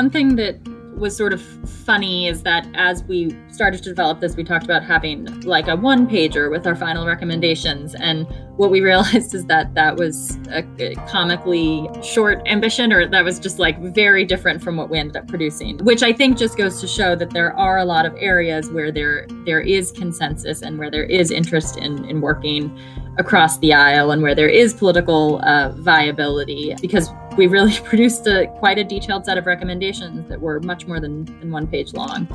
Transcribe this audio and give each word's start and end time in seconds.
one 0.00 0.08
thing 0.08 0.36
that 0.36 0.56
was 0.96 1.14
sort 1.14 1.34
of 1.34 1.42
funny 1.84 2.26
is 2.26 2.42
that 2.42 2.66
as 2.72 3.04
we 3.04 3.36
started 3.48 3.82
to 3.82 3.90
develop 3.90 4.18
this, 4.18 4.34
we 4.34 4.42
talked 4.42 4.64
about 4.64 4.82
having 4.82 5.26
like 5.42 5.68
a 5.68 5.76
one 5.76 6.06
pager 6.06 6.50
with 6.50 6.66
our 6.66 6.74
final 6.74 7.06
recommendations. 7.06 7.94
And 7.94 8.26
what 8.56 8.70
we 8.70 8.80
realized 8.90 9.34
is 9.34 9.44
that 9.46 9.74
that 9.74 9.96
was 9.96 10.38
a, 10.50 10.62
comically 11.06 11.86
short 12.02 12.40
ambition, 12.46 12.94
or 12.94 13.06
that 13.10 13.22
was 13.22 13.38
just 13.38 13.58
like 13.58 13.78
very 13.94 14.24
different 14.24 14.62
from 14.62 14.78
what 14.78 14.88
we 14.88 14.98
ended 14.98 15.18
up 15.18 15.28
producing, 15.28 15.76
which 15.84 16.02
I 16.02 16.14
think 16.14 16.38
just 16.38 16.56
goes 16.56 16.80
to 16.80 16.88
show 16.88 17.14
that 17.14 17.28
there 17.28 17.54
are 17.58 17.76
a 17.76 17.84
lot 17.84 18.06
of 18.06 18.14
areas 18.18 18.70
where 18.70 18.90
there 18.90 19.26
there 19.44 19.60
is 19.60 19.92
consensus 19.92 20.62
and 20.62 20.78
where 20.78 20.90
there 20.90 21.04
is 21.04 21.30
interest 21.30 21.76
in, 21.76 22.06
in 22.06 22.22
working 22.22 22.74
across 23.18 23.58
the 23.58 23.74
aisle 23.74 24.12
and 24.12 24.22
where 24.22 24.34
there 24.34 24.48
is 24.48 24.72
political 24.72 25.40
uh, 25.44 25.72
viability 25.72 26.74
because 26.80 27.10
we 27.40 27.46
really 27.46 27.72
produced 27.84 28.26
a, 28.26 28.46
quite 28.58 28.76
a 28.76 28.84
detailed 28.84 29.24
set 29.24 29.38
of 29.38 29.46
recommendations 29.46 30.28
that 30.28 30.38
were 30.38 30.60
much 30.60 30.86
more 30.86 31.00
than, 31.00 31.24
than 31.40 31.50
one 31.50 31.66
page 31.66 31.94
long. 31.94 32.26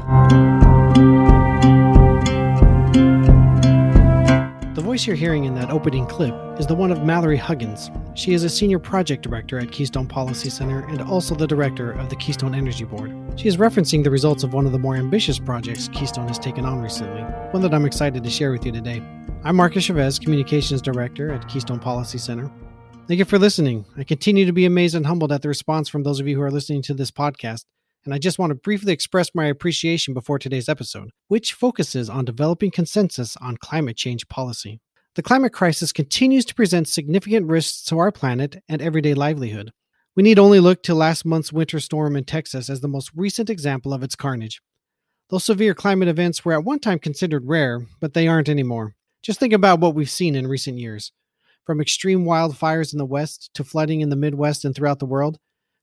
The 4.74 4.82
voice 4.82 5.06
you're 5.06 5.16
hearing 5.16 5.46
in 5.46 5.54
that 5.56 5.70
opening 5.70 6.08
clip 6.08 6.34
is 6.60 6.66
the 6.66 6.74
one 6.74 6.92
of 6.92 7.04
Mallory 7.04 7.38
Huggins. 7.38 7.92
She 8.16 8.34
is 8.34 8.44
a 8.44 8.50
senior 8.50 8.80
project 8.80 9.22
director 9.22 9.60
at 9.60 9.72
Keystone 9.72 10.08
Policy 10.08 10.50
Center 10.50 10.84
and 10.88 11.00
also 11.02 11.36
the 11.36 11.46
director 11.46 11.92
of 11.92 12.10
the 12.10 12.16
Keystone 12.16 12.56
Energy 12.56 12.84
Board. 12.84 13.14
She 13.36 13.48
is 13.48 13.58
referencing 13.58 14.04
the 14.04 14.10
results 14.10 14.42
of 14.44 14.54
one 14.54 14.66
of 14.66 14.72
the 14.72 14.80
more 14.80 14.96
ambitious 14.96 15.38
projects 15.38 15.88
Keystone 15.90 16.28
has 16.30 16.40
taken 16.40 16.66
on 16.66 16.82
recently, 16.82 17.22
one 17.52 17.62
that 17.62 17.76
I'm 17.76 17.86
excited 17.86 18.24
to 18.24 18.30
share 18.32 18.52
with 18.52 18.66
you 18.66 18.72
today. 18.72 19.04
I'm 19.44 19.58
Marcus 19.58 19.84
Chavez, 19.84 20.18
Communications 20.18 20.82
Director 20.82 21.32
at 21.32 21.48
Keystone 21.48 21.80
Policy 21.80 22.18
Center. 22.18 22.50
Thank 23.08 23.20
you 23.20 23.26
for 23.26 23.38
listening. 23.38 23.86
I 23.96 24.04
continue 24.04 24.48
to 24.48 24.52
be 24.52 24.66
amazed 24.66 24.96
and 24.96 25.06
humbled 25.06 25.32
at 25.32 25.44
the 25.44 25.48
response 25.48 25.88
from 25.88 26.02
those 26.02 26.20
of 26.20 26.28
you 26.28 26.38
who 26.38 26.42
are 26.42 26.50
listening 26.50 26.82
to 26.84 26.94
this 26.96 27.12
podcast. 27.12 27.66
And 28.04 28.16
I 28.16 28.18
just 28.18 28.40
want 28.40 28.50
to 28.50 28.56
briefly 28.56 28.94
express 28.94 29.30
my 29.36 29.46
appreciation 29.46 30.16
before 30.16 30.40
today's 30.40 30.68
episode, 30.68 31.12
which 31.28 31.54
focuses 31.54 32.10
on 32.10 32.26
developing 32.26 32.72
consensus 32.72 33.38
on 33.38 33.58
climate 33.58 33.96
change 33.96 34.28
policy. 34.28 34.80
The 35.14 35.22
climate 35.22 35.54
crisis 35.54 35.92
continues 35.92 36.46
to 36.46 36.56
present 36.56 36.88
significant 36.88 37.46
risks 37.46 37.84
to 37.86 38.00
our 38.00 38.12
planet 38.12 38.64
and 38.68 38.82
everyday 38.82 39.14
livelihood. 39.14 39.72
We 40.16 40.24
need 40.24 40.40
only 40.40 40.60
look 40.60 40.82
to 40.84 40.96
last 40.96 41.26
month's 41.26 41.54
winter 41.54 41.80
storm 41.80 42.16
in 42.16 42.24
Texas 42.24 42.72
as 42.72 42.82
the 42.82 42.88
most 42.88 43.12
recent 43.16 43.52
example 43.52 43.94
of 43.94 44.02
its 44.02 44.16
carnage. 44.16 44.64
Those 45.30 45.44
severe 45.44 45.76
climate 45.76 46.08
events 46.08 46.44
were 46.44 46.54
at 46.54 46.64
one 46.64 46.80
time 46.80 46.98
considered 46.98 47.46
rare, 47.46 47.86
but 48.00 48.16
they 48.16 48.28
aren't 48.28 48.50
anymore. 48.50 48.96
Just 49.22 49.40
think 49.40 49.54
about 49.54 49.80
what 49.80 49.94
we've 49.94 50.10
seen 50.10 50.34
in 50.34 50.48
recent 50.48 50.80
years 50.80 51.12
from 51.66 51.82
extreme 51.82 52.26
wildfires 52.26 52.94
in 52.94 53.00
the 53.00 53.06
West 53.06 53.50
to 53.56 53.64
flooding 53.64 54.02
in 54.02 54.10
the 54.10 54.16
Midwest 54.16 54.64
and 54.64 54.76
throughout 54.76 55.00
the 55.00 55.06
world, 55.06 55.40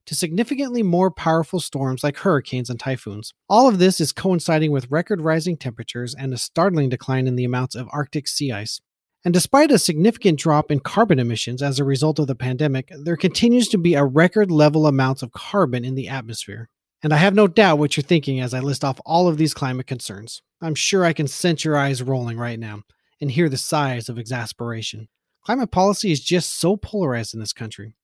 to 0.06 0.14
significantly 0.14 0.82
more 0.82 1.10
powerful 1.10 1.60
storms 1.60 2.02
like 2.02 2.18
hurricanes 2.18 2.70
and 2.70 2.78
typhoons. 2.78 3.34
All 3.48 3.68
of 3.68 3.78
this 3.78 4.00
is 4.00 4.12
coinciding 4.12 4.72
with 4.72 4.90
record 4.90 5.20
rising 5.20 5.56
temperatures 5.56 6.14
and 6.14 6.32
a 6.32 6.38
startling 6.38 6.88
decline 6.88 7.26
in 7.26 7.36
the 7.36 7.44
amounts 7.44 7.74
of 7.74 7.88
Arctic 7.92 8.26
sea 8.26 8.52
ice. 8.52 8.80
And 9.24 9.32
despite 9.32 9.70
a 9.70 9.78
significant 9.78 10.40
drop 10.40 10.70
in 10.70 10.80
carbon 10.80 11.20
emissions 11.20 11.62
as 11.62 11.78
a 11.78 11.84
result 11.84 12.18
of 12.18 12.26
the 12.26 12.34
pandemic, 12.34 12.90
there 13.04 13.16
continues 13.16 13.68
to 13.68 13.78
be 13.78 13.94
a 13.94 14.04
record 14.04 14.50
level 14.50 14.86
amounts 14.86 15.22
of 15.22 15.32
carbon 15.32 15.84
in 15.84 15.94
the 15.94 16.08
atmosphere. 16.08 16.68
And 17.04 17.12
I 17.12 17.18
have 17.18 17.34
no 17.34 17.46
doubt 17.46 17.78
what 17.78 17.96
you're 17.96 18.02
thinking 18.02 18.40
as 18.40 18.54
I 18.54 18.60
list 18.60 18.84
off 18.84 19.00
all 19.06 19.28
of 19.28 19.36
these 19.36 19.54
climate 19.54 19.86
concerns. 19.86 20.42
I'm 20.60 20.74
sure 20.74 21.04
I 21.04 21.12
can 21.12 21.28
sense 21.28 21.64
your 21.64 21.76
eyes 21.76 22.02
rolling 22.02 22.36
right 22.36 22.58
now 22.58 22.82
and 23.20 23.30
hear 23.30 23.48
the 23.48 23.56
sighs 23.56 24.08
of 24.08 24.18
exasperation. 24.18 25.08
Climate 25.44 25.72
policy 25.72 26.12
is 26.12 26.20
just 26.20 26.60
so 26.60 26.76
polarized 26.76 27.34
in 27.34 27.40
this 27.40 27.52
country. 27.52 27.96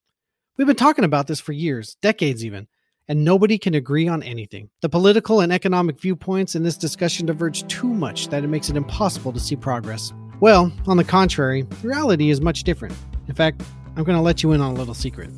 We've 0.57 0.67
been 0.67 0.75
talking 0.75 1.05
about 1.05 1.27
this 1.27 1.39
for 1.39 1.53
years, 1.53 1.95
decades 2.01 2.43
even, 2.43 2.67
and 3.07 3.23
nobody 3.23 3.57
can 3.57 3.75
agree 3.75 4.09
on 4.09 4.21
anything. 4.23 4.69
The 4.81 4.89
political 4.89 5.39
and 5.39 5.53
economic 5.53 6.01
viewpoints 6.01 6.55
in 6.55 6.63
this 6.63 6.75
discussion 6.75 7.27
diverge 7.27 7.65
too 7.69 7.87
much 7.87 8.27
that 8.27 8.43
it 8.43 8.47
makes 8.47 8.69
it 8.69 8.75
impossible 8.75 9.31
to 9.31 9.39
see 9.39 9.55
progress. 9.55 10.11
Well, 10.41 10.69
on 10.85 10.97
the 10.97 11.05
contrary, 11.05 11.65
reality 11.81 12.29
is 12.29 12.41
much 12.41 12.63
different. 12.63 12.93
In 13.29 13.35
fact, 13.35 13.63
I'm 13.95 14.03
going 14.03 14.17
to 14.17 14.21
let 14.21 14.43
you 14.43 14.51
in 14.51 14.59
on 14.59 14.75
a 14.75 14.77
little 14.77 14.93
secret. 14.93 15.29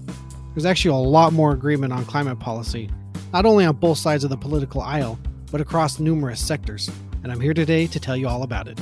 There's 0.55 0.65
actually 0.65 0.95
a 0.95 1.07
lot 1.07 1.33
more 1.33 1.51
agreement 1.51 1.93
on 1.93 2.05
climate 2.05 2.39
policy, 2.39 2.89
not 3.31 3.45
only 3.45 3.63
on 3.63 3.75
both 3.75 3.99
sides 3.99 4.23
of 4.23 4.31
the 4.31 4.37
political 4.37 4.81
aisle, 4.81 5.19
but 5.51 5.61
across 5.61 5.99
numerous 5.99 6.43
sectors. 6.43 6.89
And 7.21 7.31
I'm 7.31 7.39
here 7.39 7.53
today 7.53 7.85
to 7.85 7.99
tell 7.99 8.17
you 8.17 8.27
all 8.27 8.41
about 8.41 8.67
it. 8.67 8.79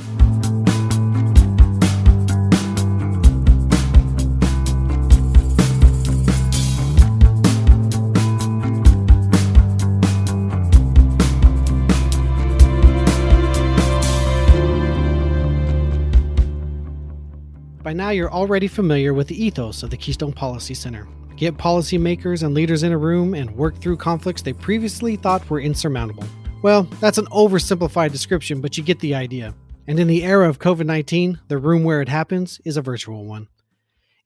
Now, 18.10 18.14
you're 18.14 18.32
already 18.32 18.66
familiar 18.66 19.14
with 19.14 19.28
the 19.28 19.40
ethos 19.40 19.84
of 19.84 19.90
the 19.90 19.96
Keystone 19.96 20.32
Policy 20.32 20.74
Center. 20.74 21.06
Get 21.36 21.56
policymakers 21.56 22.42
and 22.42 22.54
leaders 22.54 22.82
in 22.82 22.90
a 22.90 22.98
room 22.98 23.34
and 23.34 23.54
work 23.54 23.78
through 23.78 23.98
conflicts 23.98 24.42
they 24.42 24.52
previously 24.52 25.14
thought 25.14 25.48
were 25.48 25.60
insurmountable. 25.60 26.24
Well, 26.60 26.82
that's 26.98 27.18
an 27.18 27.26
oversimplified 27.26 28.10
description, 28.10 28.60
but 28.60 28.76
you 28.76 28.82
get 28.82 28.98
the 28.98 29.14
idea. 29.14 29.54
And 29.86 30.00
in 30.00 30.08
the 30.08 30.24
era 30.24 30.48
of 30.48 30.58
COVID 30.58 30.86
19, 30.86 31.38
the 31.46 31.58
room 31.58 31.84
where 31.84 32.02
it 32.02 32.08
happens 32.08 32.60
is 32.64 32.76
a 32.76 32.82
virtual 32.82 33.26
one. 33.26 33.46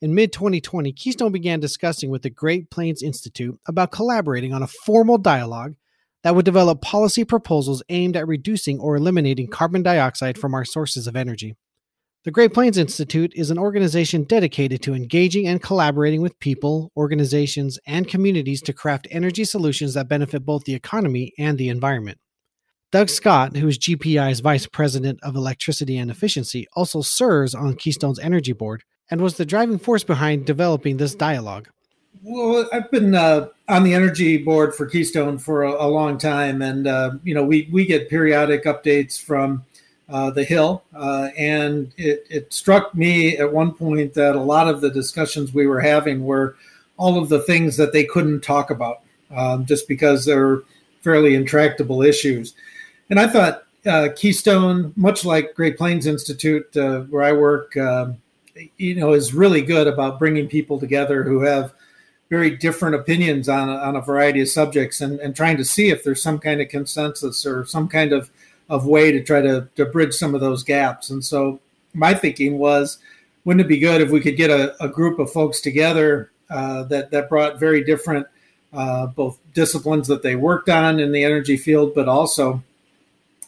In 0.00 0.14
mid 0.14 0.32
2020, 0.32 0.90
Keystone 0.92 1.30
began 1.30 1.60
discussing 1.60 2.08
with 2.08 2.22
the 2.22 2.30
Great 2.30 2.70
Plains 2.70 3.02
Institute 3.02 3.60
about 3.68 3.92
collaborating 3.92 4.54
on 4.54 4.62
a 4.62 4.66
formal 4.66 5.18
dialogue 5.18 5.74
that 6.22 6.34
would 6.34 6.46
develop 6.46 6.80
policy 6.80 7.22
proposals 7.22 7.82
aimed 7.90 8.16
at 8.16 8.26
reducing 8.26 8.80
or 8.80 8.96
eliminating 8.96 9.46
carbon 9.46 9.82
dioxide 9.82 10.38
from 10.38 10.54
our 10.54 10.64
sources 10.64 11.06
of 11.06 11.16
energy. 11.16 11.54
The 12.24 12.30
Great 12.30 12.54
Plains 12.54 12.78
Institute 12.78 13.34
is 13.36 13.50
an 13.50 13.58
organization 13.58 14.22
dedicated 14.22 14.80
to 14.80 14.94
engaging 14.94 15.46
and 15.46 15.60
collaborating 15.60 16.22
with 16.22 16.38
people, 16.38 16.90
organizations, 16.96 17.78
and 17.86 18.08
communities 18.08 18.62
to 18.62 18.72
craft 18.72 19.06
energy 19.10 19.44
solutions 19.44 19.92
that 19.92 20.08
benefit 20.08 20.46
both 20.46 20.64
the 20.64 20.72
economy 20.72 21.34
and 21.38 21.58
the 21.58 21.68
environment. 21.68 22.16
Doug 22.90 23.10
Scott, 23.10 23.58
who 23.58 23.68
is 23.68 23.78
GPI's 23.78 24.40
Vice 24.40 24.66
President 24.66 25.18
of 25.22 25.36
Electricity 25.36 25.98
and 25.98 26.10
Efficiency, 26.10 26.66
also 26.74 27.02
serves 27.02 27.54
on 27.54 27.76
Keystone's 27.76 28.18
Energy 28.18 28.54
Board 28.54 28.84
and 29.10 29.20
was 29.20 29.36
the 29.36 29.44
driving 29.44 29.78
force 29.78 30.02
behind 30.02 30.46
developing 30.46 30.96
this 30.96 31.14
dialogue. 31.14 31.68
Well, 32.22 32.66
I've 32.72 32.90
been 32.90 33.14
uh, 33.14 33.48
on 33.68 33.84
the 33.84 33.92
energy 33.92 34.38
board 34.38 34.74
for 34.74 34.86
Keystone 34.86 35.36
for 35.36 35.64
a, 35.64 35.72
a 35.72 35.88
long 35.88 36.16
time, 36.16 36.62
and 36.62 36.86
uh, 36.86 37.10
you 37.22 37.34
know 37.34 37.44
we 37.44 37.68
we 37.70 37.84
get 37.84 38.08
periodic 38.08 38.64
updates 38.64 39.20
from 39.20 39.66
uh, 40.08 40.30
the 40.30 40.44
Hill. 40.44 40.82
Uh, 40.94 41.28
and 41.36 41.92
it, 41.96 42.26
it, 42.30 42.52
struck 42.52 42.94
me 42.94 43.38
at 43.38 43.52
one 43.52 43.72
point 43.72 44.14
that 44.14 44.36
a 44.36 44.40
lot 44.40 44.68
of 44.68 44.80
the 44.80 44.90
discussions 44.90 45.54
we 45.54 45.66
were 45.66 45.80
having 45.80 46.24
were 46.24 46.56
all 46.96 47.18
of 47.18 47.28
the 47.28 47.40
things 47.40 47.76
that 47.76 47.92
they 47.92 48.04
couldn't 48.04 48.42
talk 48.42 48.70
about 48.70 49.00
um, 49.34 49.64
just 49.64 49.88
because 49.88 50.24
they're 50.24 50.62
fairly 51.02 51.34
intractable 51.34 52.02
issues. 52.02 52.54
And 53.10 53.18
I 53.18 53.26
thought 53.26 53.64
uh, 53.86 54.08
Keystone, 54.16 54.92
much 54.96 55.24
like 55.24 55.54
Great 55.54 55.76
Plains 55.76 56.06
Institute, 56.06 56.74
uh, 56.76 57.00
where 57.02 57.22
I 57.22 57.32
work, 57.32 57.76
um, 57.76 58.18
you 58.76 58.94
know, 58.94 59.12
is 59.12 59.34
really 59.34 59.62
good 59.62 59.86
about 59.86 60.18
bringing 60.18 60.48
people 60.48 60.78
together 60.78 61.22
who 61.22 61.40
have 61.40 61.74
very 62.30 62.50
different 62.56 62.94
opinions 62.94 63.48
on, 63.48 63.68
on 63.68 63.96
a 63.96 64.00
variety 64.00 64.40
of 64.40 64.48
subjects 64.48 65.00
and, 65.00 65.20
and 65.20 65.36
trying 65.36 65.56
to 65.56 65.64
see 65.64 65.90
if 65.90 66.02
there's 66.02 66.22
some 66.22 66.38
kind 66.38 66.60
of 66.60 66.68
consensus 66.68 67.44
or 67.44 67.66
some 67.66 67.88
kind 67.88 68.12
of 68.12 68.30
of 68.68 68.86
way 68.86 69.12
to 69.12 69.22
try 69.22 69.40
to, 69.40 69.68
to 69.76 69.84
bridge 69.84 70.14
some 70.14 70.34
of 70.34 70.40
those 70.40 70.62
gaps. 70.62 71.10
And 71.10 71.24
so 71.24 71.60
my 71.92 72.14
thinking 72.14 72.58
was, 72.58 72.98
wouldn't 73.44 73.64
it 73.64 73.68
be 73.68 73.78
good 73.78 74.00
if 74.00 74.10
we 74.10 74.20
could 74.20 74.36
get 74.36 74.50
a, 74.50 74.74
a 74.82 74.88
group 74.88 75.18
of 75.18 75.30
folks 75.30 75.60
together 75.60 76.30
uh, 76.50 76.84
that 76.84 77.10
that 77.10 77.28
brought 77.28 77.60
very 77.60 77.84
different 77.84 78.26
uh, 78.72 79.06
both 79.06 79.38
disciplines 79.54 80.08
that 80.08 80.22
they 80.22 80.36
worked 80.36 80.68
on 80.68 80.98
in 80.98 81.12
the 81.12 81.24
energy 81.24 81.56
field, 81.56 81.94
but 81.94 82.08
also 82.08 82.62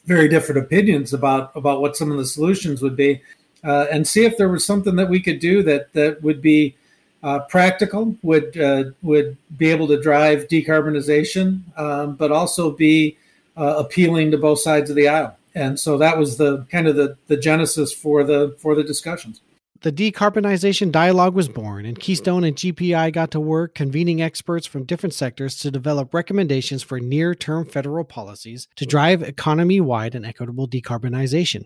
very 0.04 0.28
different 0.28 0.62
opinions 0.64 1.12
about 1.12 1.50
about 1.56 1.80
what 1.80 1.96
some 1.96 2.10
of 2.10 2.16
the 2.16 2.24
solutions 2.24 2.80
would 2.82 2.96
be, 2.96 3.20
uh, 3.64 3.86
and 3.90 4.06
see 4.06 4.24
if 4.24 4.36
there 4.36 4.48
was 4.48 4.64
something 4.64 4.96
that 4.96 5.08
we 5.08 5.20
could 5.20 5.40
do 5.40 5.62
that 5.62 5.92
that 5.92 6.22
would 6.22 6.40
be 6.40 6.74
uh, 7.22 7.40
practical, 7.40 8.16
would 8.22 8.56
uh, 8.58 8.84
would 9.02 9.36
be 9.56 9.70
able 9.70 9.88
to 9.88 10.00
drive 10.00 10.48
decarbonization, 10.48 11.60
um, 11.78 12.14
but 12.14 12.30
also 12.30 12.70
be 12.70 13.16
uh, 13.56 13.76
appealing 13.78 14.30
to 14.30 14.38
both 14.38 14.60
sides 14.60 14.90
of 14.90 14.96
the 14.96 15.08
aisle. 15.08 15.36
And 15.54 15.80
so 15.80 15.96
that 15.98 16.18
was 16.18 16.36
the 16.36 16.66
kind 16.70 16.86
of 16.86 16.96
the, 16.96 17.16
the 17.28 17.36
genesis 17.36 17.92
for 17.92 18.22
the 18.22 18.54
for 18.58 18.74
the 18.74 18.84
discussions. 18.84 19.40
The 19.82 19.92
decarbonization 19.92 20.90
dialogue 20.90 21.34
was 21.34 21.48
born, 21.48 21.84
and 21.84 21.98
Keystone 21.98 22.44
and 22.44 22.56
GPI 22.56 23.12
got 23.12 23.30
to 23.32 23.40
work 23.40 23.74
convening 23.74 24.22
experts 24.22 24.66
from 24.66 24.84
different 24.84 25.12
sectors 25.12 25.56
to 25.58 25.70
develop 25.70 26.14
recommendations 26.14 26.82
for 26.82 26.98
near 26.98 27.34
term 27.34 27.66
federal 27.66 28.04
policies 28.04 28.68
to 28.76 28.86
drive 28.86 29.22
economy 29.22 29.80
wide 29.80 30.14
and 30.14 30.24
equitable 30.24 30.66
decarbonization. 30.66 31.64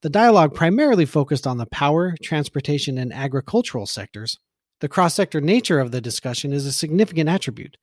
The 0.00 0.10
dialogue 0.10 0.54
primarily 0.54 1.04
focused 1.04 1.46
on 1.46 1.58
the 1.58 1.66
power, 1.66 2.14
transportation, 2.22 2.98
and 2.98 3.12
agricultural 3.12 3.86
sectors. 3.86 4.38
The 4.80 4.88
cross 4.88 5.14
sector 5.14 5.40
nature 5.40 5.78
of 5.78 5.92
the 5.92 6.00
discussion 6.00 6.52
is 6.52 6.66
a 6.66 6.72
significant 6.72 7.28
attribute. 7.28 7.76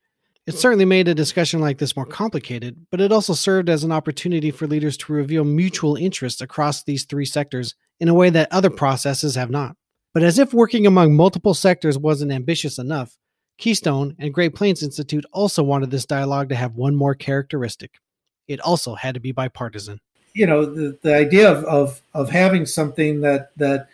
It 0.48 0.56
certainly 0.56 0.86
made 0.86 1.08
a 1.08 1.14
discussion 1.14 1.60
like 1.60 1.78
this 1.78 1.96
more 1.96 2.06
complicated, 2.06 2.88
but 2.90 3.02
it 3.02 3.12
also 3.12 3.34
served 3.34 3.70
as 3.70 3.84
an 3.84 3.92
opportunity 3.92 4.50
for 4.50 4.66
leaders 4.66 4.98
to 4.98 5.14
reveal 5.14 5.44
mutual 5.44 5.96
interest 5.96 6.42
across 6.42 6.84
these 6.84 7.06
three 7.06 7.26
sectors 7.26 7.76
in 8.00 8.08
a 8.08 8.14
way 8.14 8.30
that 8.32 8.52
other 8.52 8.70
processes 8.70 9.36
have 9.36 9.52
not. 9.52 9.76
But 10.14 10.24
as 10.24 10.40
if 10.40 10.54
working 10.54 10.88
among 10.88 11.16
multiple 11.16 11.54
sectors 11.54 12.00
wasn't 12.00 12.32
ambitious 12.32 12.80
enough, 12.80 13.16
Keystone 13.60 14.16
and 14.18 14.34
Great 14.34 14.56
Plains 14.56 14.82
Institute 14.82 15.26
also 15.32 15.62
wanted 15.62 15.92
this 15.92 16.06
dialogue 16.06 16.50
to 16.50 16.56
have 16.56 16.76
one 16.76 16.96
more 16.96 17.14
characteristic. 17.14 18.00
It 18.48 18.60
also 18.62 18.96
had 18.96 19.14
to 19.14 19.20
be 19.20 19.32
bipartisan. 19.32 20.00
You 20.34 20.48
know, 20.48 20.66
the, 20.66 20.98
the 21.02 21.16
idea 21.16 21.52
of, 21.52 21.64
of, 21.66 22.02
of 22.14 22.30
having 22.30 22.66
something 22.66 23.22
that, 23.22 23.52
that 23.58 23.90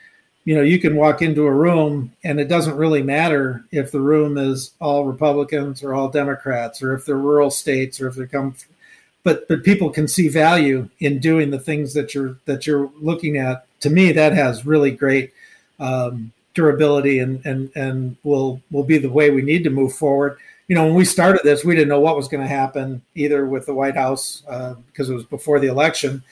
you 0.45 0.55
know 0.55 0.61
you 0.61 0.79
can 0.79 0.95
walk 0.95 1.21
into 1.21 1.43
a 1.43 1.51
room 1.51 2.13
and 2.23 2.39
it 2.39 2.47
doesn't 2.47 2.77
really 2.77 3.03
matter 3.03 3.63
if 3.71 3.91
the 3.91 3.99
room 3.99 4.37
is 4.37 4.71
all 4.79 5.05
republicans 5.05 5.83
or 5.83 5.93
all 5.93 6.07
democrats 6.07 6.81
or 6.81 6.93
if 6.93 7.05
they're 7.05 7.17
rural 7.17 7.51
states 7.51 7.99
or 7.99 8.07
if 8.07 8.15
they 8.15 8.25
come 8.25 8.55
but 9.25 9.47
but 9.47 9.63
people 9.63 9.89
can 9.89 10.07
see 10.07 10.29
value 10.29 10.87
in 10.99 11.19
doing 11.19 11.49
the 11.49 11.59
things 11.59 11.93
that 11.95 12.15
you're 12.15 12.37
that 12.45 12.65
you're 12.65 12.89
looking 13.01 13.35
at. 13.35 13.65
To 13.81 13.89
me 13.89 14.13
that 14.13 14.31
has 14.31 14.65
really 14.65 14.91
great 14.91 15.33
um, 15.79 16.31
durability 16.53 17.19
and 17.19 17.45
and 17.45 17.69
and 17.75 18.15
will 18.23 18.61
will 18.71 18.85
be 18.85 18.99
the 18.99 19.09
way 19.09 19.31
we 19.31 19.41
need 19.41 19.65
to 19.65 19.69
move 19.69 19.93
forward. 19.93 20.37
You 20.67 20.75
know 20.75 20.85
when 20.85 20.93
we 20.93 21.05
started 21.05 21.41
this 21.43 21.65
we 21.65 21.75
didn't 21.75 21.89
know 21.89 21.99
what 21.99 22.15
was 22.15 22.29
going 22.29 22.43
to 22.43 22.47
happen 22.47 23.01
either 23.15 23.45
with 23.45 23.65
the 23.65 23.73
white 23.73 23.95
house 23.95 24.43
uh, 24.47 24.75
because 24.85 25.09
it 25.09 25.15
was 25.15 25.25
before 25.25 25.59
the 25.59 25.67
election. 25.67 26.23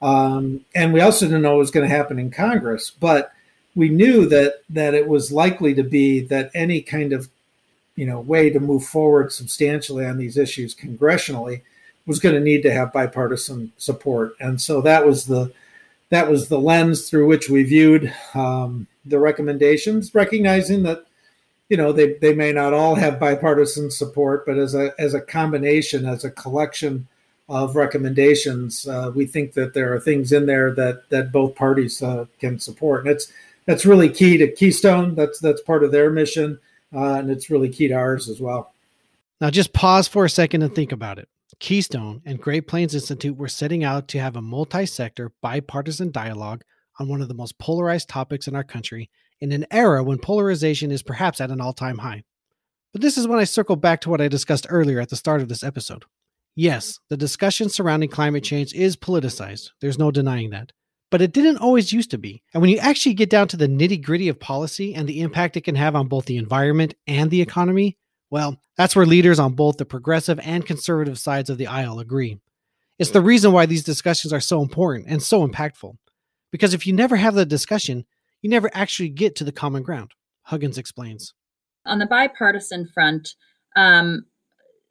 Um, 0.00 0.64
and 0.74 0.92
we 0.92 1.00
also 1.00 1.26
didn't 1.26 1.42
know 1.42 1.50
what 1.50 1.58
was 1.58 1.72
going 1.72 1.88
to 1.88 1.94
happen 1.94 2.20
in 2.20 2.30
congress 2.30 2.88
but 2.88 3.32
we 3.78 3.88
knew 3.88 4.26
that 4.26 4.62
that 4.68 4.92
it 4.92 5.06
was 5.06 5.30
likely 5.30 5.72
to 5.72 5.84
be 5.84 6.20
that 6.20 6.50
any 6.52 6.82
kind 6.82 7.12
of 7.12 7.28
you 7.94 8.04
know 8.04 8.18
way 8.18 8.50
to 8.50 8.58
move 8.58 8.84
forward 8.84 9.32
substantially 9.32 10.04
on 10.04 10.18
these 10.18 10.36
issues 10.36 10.74
congressionally 10.74 11.62
was 12.04 12.18
going 12.18 12.34
to 12.34 12.40
need 12.40 12.62
to 12.62 12.72
have 12.72 12.92
bipartisan 12.92 13.70
support. 13.76 14.34
And 14.40 14.60
so 14.60 14.80
that 14.80 15.06
was 15.06 15.26
the 15.26 15.52
that 16.10 16.28
was 16.28 16.48
the 16.48 16.58
lens 16.58 17.08
through 17.08 17.28
which 17.28 17.48
we 17.48 17.62
viewed 17.62 18.12
um, 18.34 18.88
the 19.04 19.20
recommendations 19.20 20.12
recognizing 20.12 20.82
that 20.82 21.06
you 21.68 21.76
know 21.76 21.92
they, 21.92 22.14
they 22.14 22.34
may 22.34 22.52
not 22.52 22.74
all 22.74 22.96
have 22.96 23.20
bipartisan 23.20 23.92
support 23.92 24.44
but 24.44 24.58
as 24.58 24.74
a 24.74 24.92
as 24.98 25.14
a 25.14 25.20
combination 25.20 26.04
as 26.04 26.24
a 26.24 26.30
collection 26.30 27.06
of 27.48 27.76
recommendations 27.76 28.88
uh, 28.88 29.10
we 29.14 29.24
think 29.24 29.52
that 29.52 29.72
there 29.72 29.94
are 29.94 30.00
things 30.00 30.32
in 30.32 30.46
there 30.46 30.74
that 30.74 31.08
that 31.10 31.30
both 31.30 31.54
parties 31.54 32.02
uh, 32.02 32.26
can 32.40 32.58
support. 32.58 33.02
And 33.02 33.10
it's 33.10 33.32
that's 33.68 33.84
really 33.84 34.08
key 34.08 34.38
to 34.38 34.50
Keystone. 34.50 35.14
That's 35.14 35.38
that's 35.40 35.60
part 35.60 35.84
of 35.84 35.92
their 35.92 36.10
mission, 36.10 36.58
uh, 36.92 37.16
and 37.16 37.30
it's 37.30 37.50
really 37.50 37.68
key 37.68 37.88
to 37.88 37.94
ours 37.94 38.30
as 38.30 38.40
well. 38.40 38.72
Now, 39.42 39.50
just 39.50 39.74
pause 39.74 40.08
for 40.08 40.24
a 40.24 40.30
second 40.30 40.62
and 40.62 40.74
think 40.74 40.90
about 40.90 41.18
it. 41.18 41.28
Keystone 41.60 42.22
and 42.24 42.40
Great 42.40 42.66
Plains 42.66 42.94
Institute 42.94 43.36
were 43.36 43.46
setting 43.46 43.84
out 43.84 44.08
to 44.08 44.20
have 44.20 44.36
a 44.36 44.42
multi-sector, 44.42 45.32
bipartisan 45.42 46.10
dialogue 46.10 46.64
on 46.98 47.08
one 47.08 47.20
of 47.20 47.28
the 47.28 47.34
most 47.34 47.58
polarized 47.58 48.08
topics 48.08 48.48
in 48.48 48.56
our 48.56 48.64
country 48.64 49.10
in 49.40 49.52
an 49.52 49.66
era 49.70 50.02
when 50.02 50.18
polarization 50.18 50.90
is 50.90 51.02
perhaps 51.02 51.40
at 51.40 51.50
an 51.50 51.60
all-time 51.60 51.98
high. 51.98 52.24
But 52.92 53.02
this 53.02 53.18
is 53.18 53.28
when 53.28 53.38
I 53.38 53.44
circle 53.44 53.76
back 53.76 54.00
to 54.00 54.10
what 54.10 54.22
I 54.22 54.28
discussed 54.28 54.66
earlier 54.70 54.98
at 54.98 55.10
the 55.10 55.16
start 55.16 55.42
of 55.42 55.48
this 55.48 55.62
episode. 55.62 56.04
Yes, 56.56 57.00
the 57.10 57.18
discussion 57.18 57.68
surrounding 57.68 58.08
climate 58.08 58.44
change 58.44 58.72
is 58.72 58.96
politicized. 58.96 59.72
There's 59.80 59.98
no 59.98 60.10
denying 60.10 60.50
that 60.50 60.72
but 61.10 61.22
it 61.22 61.32
didn't 61.32 61.58
always 61.58 61.92
used 61.92 62.10
to 62.10 62.18
be. 62.18 62.42
And 62.52 62.60
when 62.60 62.70
you 62.70 62.78
actually 62.78 63.14
get 63.14 63.30
down 63.30 63.48
to 63.48 63.56
the 63.56 63.68
nitty 63.68 64.02
gritty 64.02 64.28
of 64.28 64.38
policy 64.38 64.94
and 64.94 65.08
the 65.08 65.20
impact 65.20 65.56
it 65.56 65.62
can 65.62 65.74
have 65.74 65.96
on 65.96 66.08
both 66.08 66.26
the 66.26 66.36
environment 66.36 66.94
and 67.06 67.30
the 67.30 67.40
economy, 67.40 67.96
well, 68.30 68.60
that's 68.76 68.94
where 68.94 69.06
leaders 69.06 69.38
on 69.38 69.54
both 69.54 69.78
the 69.78 69.84
progressive 69.84 70.38
and 70.42 70.66
conservative 70.66 71.18
sides 71.18 71.48
of 71.48 71.58
the 71.58 71.66
aisle 71.66 71.98
agree. 71.98 72.38
It's 72.98 73.10
the 73.10 73.22
reason 73.22 73.52
why 73.52 73.66
these 73.66 73.84
discussions 73.84 74.32
are 74.32 74.40
so 74.40 74.60
important 74.60 75.06
and 75.08 75.22
so 75.22 75.46
impactful. 75.46 75.96
Because 76.50 76.74
if 76.74 76.86
you 76.86 76.92
never 76.92 77.16
have 77.16 77.34
the 77.34 77.46
discussion, 77.46 78.04
you 78.42 78.50
never 78.50 78.70
actually 78.74 79.08
get 79.08 79.36
to 79.36 79.44
the 79.44 79.52
common 79.52 79.82
ground, 79.82 80.12
Huggins 80.42 80.78
explains. 80.78 81.34
On 81.86 81.98
the 81.98 82.06
bipartisan 82.06 82.88
front, 82.92 83.34
um, 83.76 84.26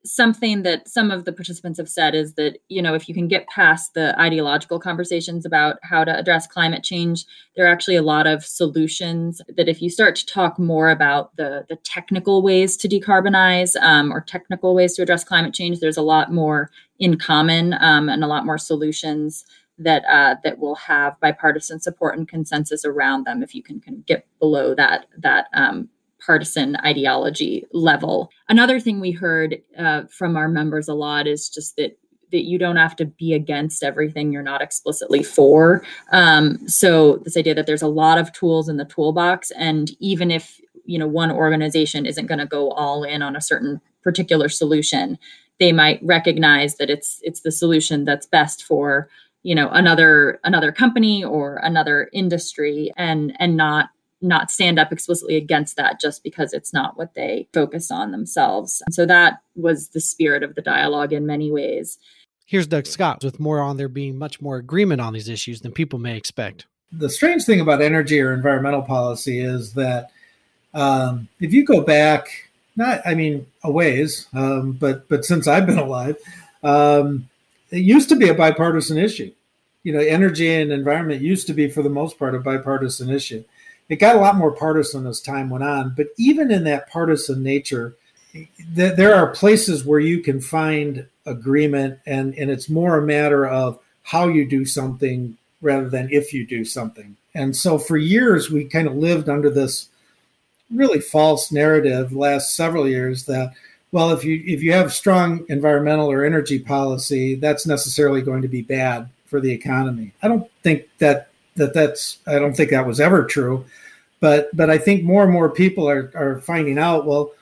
something 0.05 0.63
that 0.63 0.88
some 0.88 1.11
of 1.11 1.25
the 1.25 1.33
participants 1.33 1.77
have 1.77 1.89
said 1.89 2.15
is 2.15 2.35
that 2.35 2.59
you 2.69 2.81
know 2.81 2.94
if 2.94 3.09
you 3.09 3.15
can 3.15 3.27
get 3.27 3.47
past 3.47 3.94
the 3.94 4.19
ideological 4.19 4.79
conversations 4.79 5.45
about 5.45 5.77
how 5.83 6.03
to 6.03 6.17
address 6.17 6.47
climate 6.47 6.83
change 6.83 7.25
there 7.55 7.65
are 7.65 7.71
actually 7.71 7.95
a 7.95 8.01
lot 8.01 8.25
of 8.25 8.45
solutions 8.45 9.41
that 9.55 9.67
if 9.67 9.81
you 9.81 9.89
start 9.89 10.15
to 10.15 10.25
talk 10.25 10.57
more 10.57 10.89
about 10.89 11.35
the 11.35 11.65
the 11.67 11.75
technical 11.77 12.41
ways 12.41 12.77
to 12.77 12.88
decarbonize 12.88 13.75
um, 13.81 14.11
or 14.11 14.21
technical 14.21 14.73
ways 14.73 14.95
to 14.95 15.01
address 15.01 15.23
climate 15.23 15.53
change 15.53 15.79
there's 15.79 15.97
a 15.97 16.01
lot 16.01 16.31
more 16.31 16.69
in 16.99 17.17
common 17.17 17.73
um, 17.79 18.07
and 18.07 18.23
a 18.23 18.27
lot 18.27 18.45
more 18.45 18.57
solutions 18.57 19.45
that 19.77 20.03
uh, 20.05 20.35
that 20.44 20.57
will 20.57 20.75
have 20.75 21.19
bipartisan 21.19 21.79
support 21.79 22.17
and 22.17 22.27
consensus 22.27 22.85
around 22.85 23.25
them 23.25 23.44
if 23.44 23.53
you 23.53 23.61
can, 23.61 23.79
can 23.79 24.03
get 24.07 24.25
below 24.39 24.73
that 24.73 25.05
that 25.17 25.47
um, 25.53 25.89
partisan 26.27 26.75
ideology 26.85 27.65
level. 27.71 28.29
Another 28.50 28.81
thing 28.81 29.00
we 29.00 29.12
heard 29.12 29.62
uh, 29.79 30.03
from 30.12 30.35
our 30.35 30.50
members 30.50 30.89
a 30.89 30.94
lot 30.94 31.25
is 31.25 31.47
just 31.47 31.77
that 31.77 31.97
that 32.33 32.44
you 32.44 32.59
don't 32.59 32.75
have 32.75 32.94
to 32.97 33.06
be 33.06 33.33
against 33.33 33.81
everything 33.83 34.33
you're 34.33 34.44
not 34.44 34.62
explicitly 34.62 35.24
for. 35.24 35.81
Um, 36.12 36.68
so 36.68 37.21
this 37.24 37.38
idea 37.38 37.56
that 37.56 37.65
there's 37.65 37.81
a 37.81 37.88
lot 37.88 38.18
of 38.18 38.33
tools 38.33 38.68
in 38.68 38.75
the 38.75 38.83
toolbox, 38.83 39.50
and 39.51 39.91
even 40.01 40.29
if 40.29 40.59
you 40.83 41.00
know 41.00 41.07
one 41.07 41.31
organization 41.31 42.06
isn't 42.06 42.27
going 42.27 42.39
to 42.39 42.45
go 42.45 42.71
all 42.71 43.06
in 43.06 43.21
on 43.21 43.38
a 43.38 43.41
certain 43.41 43.80
particular 44.03 44.50
solution, 44.50 45.18
they 45.59 45.71
might 45.71 46.01
recognize 46.03 46.75
that 46.75 46.89
it's 46.89 47.19
it's 47.23 47.41
the 47.41 47.51
solution 47.51 48.03
that's 48.03 48.27
best 48.27 48.65
for 48.65 49.07
you 49.44 49.56
know 49.56 49.69
another 49.69 50.41
another 50.44 50.73
company 50.73 51.23
or 51.23 51.56
another 51.63 52.09
industry, 52.12 52.91
and 52.97 53.33
and 53.39 53.56
not 53.56 53.91
not 54.22 54.50
stand 54.50 54.80
up 54.80 54.92
explicitly 54.92 55.36
against 55.36 55.75
that 55.78 56.00
just 56.00 56.24
because 56.24 56.54
it's 56.54 56.74
not 56.74 56.98
what 56.98 57.14
they 57.14 57.48
focus 57.54 57.92
on 57.92 58.12
themselves. 58.12 58.81
And 58.86 58.94
so 58.94 59.06
that 59.06 59.42
was 59.56 59.90
the 59.90 60.02
spirit 60.02 60.44
of 60.44 60.56
the 60.56 60.62
dialogue 60.62 61.14
in 61.14 61.25
many 61.25 61.52
ways. 61.52 61.98
Here's 62.46 62.68
Doug 62.68 62.88
Scott 62.88 63.24
with 63.24 63.40
more 63.40 63.60
on 63.60 63.78
there 63.78 63.90
being 63.90 64.18
much 64.18 64.42
more 64.42 64.58
agreement 64.58 65.02
on 65.02 65.14
these 65.14 65.30
issues 65.30 65.62
than 65.62 65.72
people 65.72 66.00
may 66.00 66.16
expect. 66.16 66.66
The 66.92 67.10
strange 67.10 67.44
thing 67.44 67.60
about 67.60 67.81
energy 67.81 68.19
or 68.22 68.34
environmental 68.34 68.81
policy 68.81 69.42
is 69.42 69.74
that 69.74 70.10
um, 70.74 71.28
if 71.42 71.54
you 71.54 71.66
go 71.66 71.81
back, 71.81 72.50
not 72.78 73.02
I 73.06 73.16
mean 73.16 73.47
a 73.64 73.71
ways, 73.71 74.28
um, 74.33 74.74
but 74.74 75.09
but 75.09 75.26
since 75.26 75.47
I've 75.47 75.66
been 75.66 75.78
alive, 75.78 76.16
um, 76.64 77.28
it 77.71 77.80
used 77.80 78.07
to 78.09 78.16
be 78.16 78.30
a 78.30 78.33
bipartisan 78.33 78.97
issue. 78.97 79.33
You 79.83 79.94
know, 79.94 80.00
energy 80.00 80.54
and 80.54 80.71
environment 80.71 81.21
used 81.21 81.47
to 81.47 81.54
be, 81.54 81.69
for 81.69 81.81
the 81.81 81.90
most 81.90 82.18
part, 82.18 82.36
a 82.36 82.40
bipartisan 82.40 83.09
issue 83.09 83.44
it 83.89 83.97
got 83.97 84.15
a 84.15 84.19
lot 84.19 84.35
more 84.35 84.51
partisan 84.51 85.07
as 85.07 85.21
time 85.21 85.49
went 85.49 85.63
on. 85.63 85.94
But 85.95 86.07
even 86.17 86.51
in 86.51 86.63
that 86.65 86.89
partisan 86.89 87.44
nature, 87.44 87.95
th- 88.33 88.95
there 88.95 89.15
are 89.15 89.27
places 89.27 89.85
where 89.85 89.99
you 89.99 90.19
can 90.21 90.41
find 90.41 91.07
agreement, 91.25 91.99
and, 92.06 92.33
and 92.35 92.49
it's 92.49 92.69
more 92.69 92.97
a 92.97 93.06
matter 93.06 93.45
of 93.45 93.79
how 94.03 94.27
you 94.27 94.47
do 94.47 94.65
something 94.65 95.37
rather 95.61 95.89
than 95.89 96.09
if 96.11 96.33
you 96.33 96.45
do 96.45 96.63
something. 96.63 97.17
And 97.33 97.56
so 97.56 97.77
for 97.77 97.97
years, 97.97 98.49
we 98.49 98.65
kind 98.65 98.87
of 98.87 98.95
lived 98.95 99.29
under 99.29 99.49
this 99.49 99.89
really 100.71 100.99
false 100.99 101.51
narrative 101.51 102.11
last 102.13 102.56
several 102.56 102.87
years 102.87 103.25
that 103.25 103.53
well 103.91 104.11
if 104.11 104.23
you 104.23 104.44
if 104.45 104.61
you 104.61 104.73
have 104.73 104.94
strong 104.94 105.45
environmental 105.49 106.11
or 106.11 106.25
energy 106.25 106.59
policy 106.59 107.35
that's 107.35 107.65
necessarily 107.65 108.21
going 108.21 108.41
to 108.41 108.47
be 108.47 108.61
bad 108.61 109.09
for 109.25 109.39
the 109.39 109.51
economy 109.51 110.11
i 110.21 110.27
don't 110.27 110.49
think 110.63 110.85
that 110.97 111.27
that 111.57 111.73
that's 111.73 112.19
I 112.26 112.40
don't 112.40 112.56
think 112.56 112.71
that 112.71 112.87
was 112.87 112.99
ever 112.99 113.26
true, 113.26 113.66
but 114.19 114.49
but 114.56 114.69
I 114.69 114.78
think 114.78 115.04
more 115.04 115.23
and 115.23 115.33
more 115.33 115.49
people 115.49 115.90
are 115.90 116.11
are 116.16 116.40
finding 116.42 116.78
out. 116.78 117.06
Well, 117.06 117.33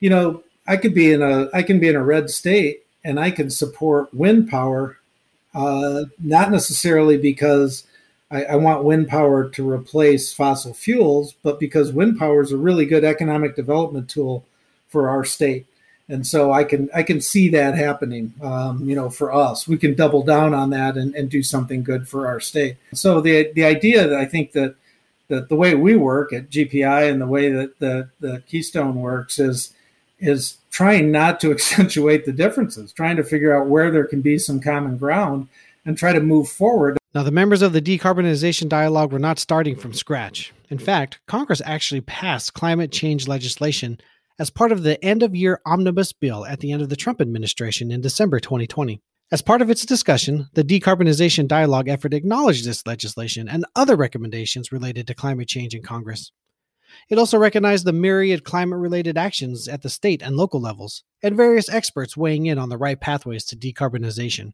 you 0.00 0.10
know, 0.10 0.42
I 0.66 0.76
could 0.76 0.94
be 0.94 1.12
in 1.12 1.22
a 1.22 1.48
I 1.52 1.62
can 1.62 1.80
be 1.80 1.88
in 1.88 1.96
a 1.96 2.04
red 2.04 2.30
state 2.30 2.84
and 3.04 3.20
I 3.20 3.30
can 3.30 3.50
support 3.50 4.12
wind 4.14 4.48
power, 4.48 4.98
uh, 5.54 6.04
not 6.18 6.50
necessarily 6.50 7.18
because 7.18 7.84
I, 8.30 8.44
I 8.44 8.56
want 8.56 8.84
wind 8.84 9.08
power 9.08 9.48
to 9.50 9.70
replace 9.70 10.32
fossil 10.32 10.72
fuels, 10.72 11.34
but 11.42 11.60
because 11.60 11.92
wind 11.92 12.18
power 12.18 12.42
is 12.42 12.52
a 12.52 12.56
really 12.56 12.86
good 12.86 13.04
economic 13.04 13.56
development 13.56 14.08
tool 14.08 14.44
for 14.88 15.08
our 15.10 15.24
state 15.24 15.66
and 16.08 16.26
so 16.26 16.52
I 16.52 16.64
can 16.64 16.90
I 16.94 17.02
can 17.02 17.20
see 17.20 17.48
that 17.50 17.76
happening. 17.76 18.34
Um, 18.42 18.88
you 18.88 18.94
know, 18.94 19.08
for 19.08 19.32
us, 19.32 19.66
we 19.66 19.78
can 19.78 19.94
double 19.94 20.22
down 20.22 20.52
on 20.52 20.70
that 20.70 20.96
and, 20.96 21.14
and 21.14 21.30
do 21.30 21.42
something 21.42 21.82
good 21.82 22.08
for 22.08 22.26
our 22.26 22.40
state. 22.40 22.76
So 22.92 23.20
the 23.20 23.52
the 23.54 23.64
idea 23.64 24.06
that 24.06 24.18
I 24.18 24.26
think 24.26 24.52
that 24.52 24.76
that 25.28 25.48
the 25.48 25.56
way 25.56 25.74
we 25.74 25.96
work 25.96 26.32
at 26.32 26.50
GPI 26.50 27.10
and 27.10 27.20
the 27.20 27.26
way 27.26 27.50
that 27.50 27.78
the 27.78 28.10
the 28.20 28.42
Keystone 28.46 28.96
works 28.96 29.38
is 29.38 29.72
is 30.18 30.58
trying 30.70 31.10
not 31.10 31.40
to 31.40 31.50
accentuate 31.52 32.26
the 32.26 32.32
differences, 32.32 32.92
trying 32.92 33.16
to 33.16 33.24
figure 33.24 33.56
out 33.56 33.68
where 33.68 33.90
there 33.90 34.06
can 34.06 34.20
be 34.20 34.38
some 34.38 34.60
common 34.60 34.98
ground 34.98 35.48
and 35.86 35.96
try 35.96 36.12
to 36.12 36.20
move 36.20 36.48
forward. 36.48 36.98
Now, 37.14 37.22
the 37.22 37.30
members 37.30 37.62
of 37.62 37.72
the 37.72 37.82
decarbonization 37.82 38.68
dialogue 38.68 39.12
were 39.12 39.18
not 39.18 39.38
starting 39.38 39.76
from 39.76 39.92
scratch. 39.92 40.52
In 40.68 40.78
fact, 40.78 41.20
Congress 41.26 41.62
actually 41.64 42.00
passed 42.00 42.54
climate 42.54 42.90
change 42.90 43.28
legislation 43.28 44.00
as 44.38 44.50
part 44.50 44.72
of 44.72 44.82
the 44.82 45.02
end 45.04 45.22
of 45.22 45.34
year 45.34 45.60
omnibus 45.64 46.12
bill 46.12 46.44
at 46.44 46.60
the 46.60 46.72
end 46.72 46.82
of 46.82 46.88
the 46.88 46.96
Trump 46.96 47.20
administration 47.20 47.90
in 47.90 48.00
December 48.00 48.40
2020. 48.40 49.00
As 49.32 49.42
part 49.42 49.62
of 49.62 49.70
its 49.70 49.86
discussion, 49.86 50.48
the 50.54 50.64
decarbonization 50.64 51.48
dialogue 51.48 51.88
effort 51.88 52.14
acknowledged 52.14 52.64
this 52.64 52.86
legislation 52.86 53.48
and 53.48 53.64
other 53.74 53.96
recommendations 53.96 54.70
related 54.70 55.06
to 55.06 55.14
climate 55.14 55.48
change 55.48 55.74
in 55.74 55.82
Congress. 55.82 56.30
It 57.08 57.18
also 57.18 57.38
recognized 57.38 57.84
the 57.84 57.92
myriad 57.92 58.44
climate 58.44 58.78
related 58.78 59.16
actions 59.18 59.66
at 59.66 59.82
the 59.82 59.88
state 59.88 60.22
and 60.22 60.36
local 60.36 60.60
levels, 60.60 61.02
and 61.22 61.36
various 61.36 61.68
experts 61.68 62.16
weighing 62.16 62.46
in 62.46 62.58
on 62.58 62.68
the 62.68 62.76
right 62.76 63.00
pathways 63.00 63.44
to 63.46 63.56
decarbonization. 63.56 64.52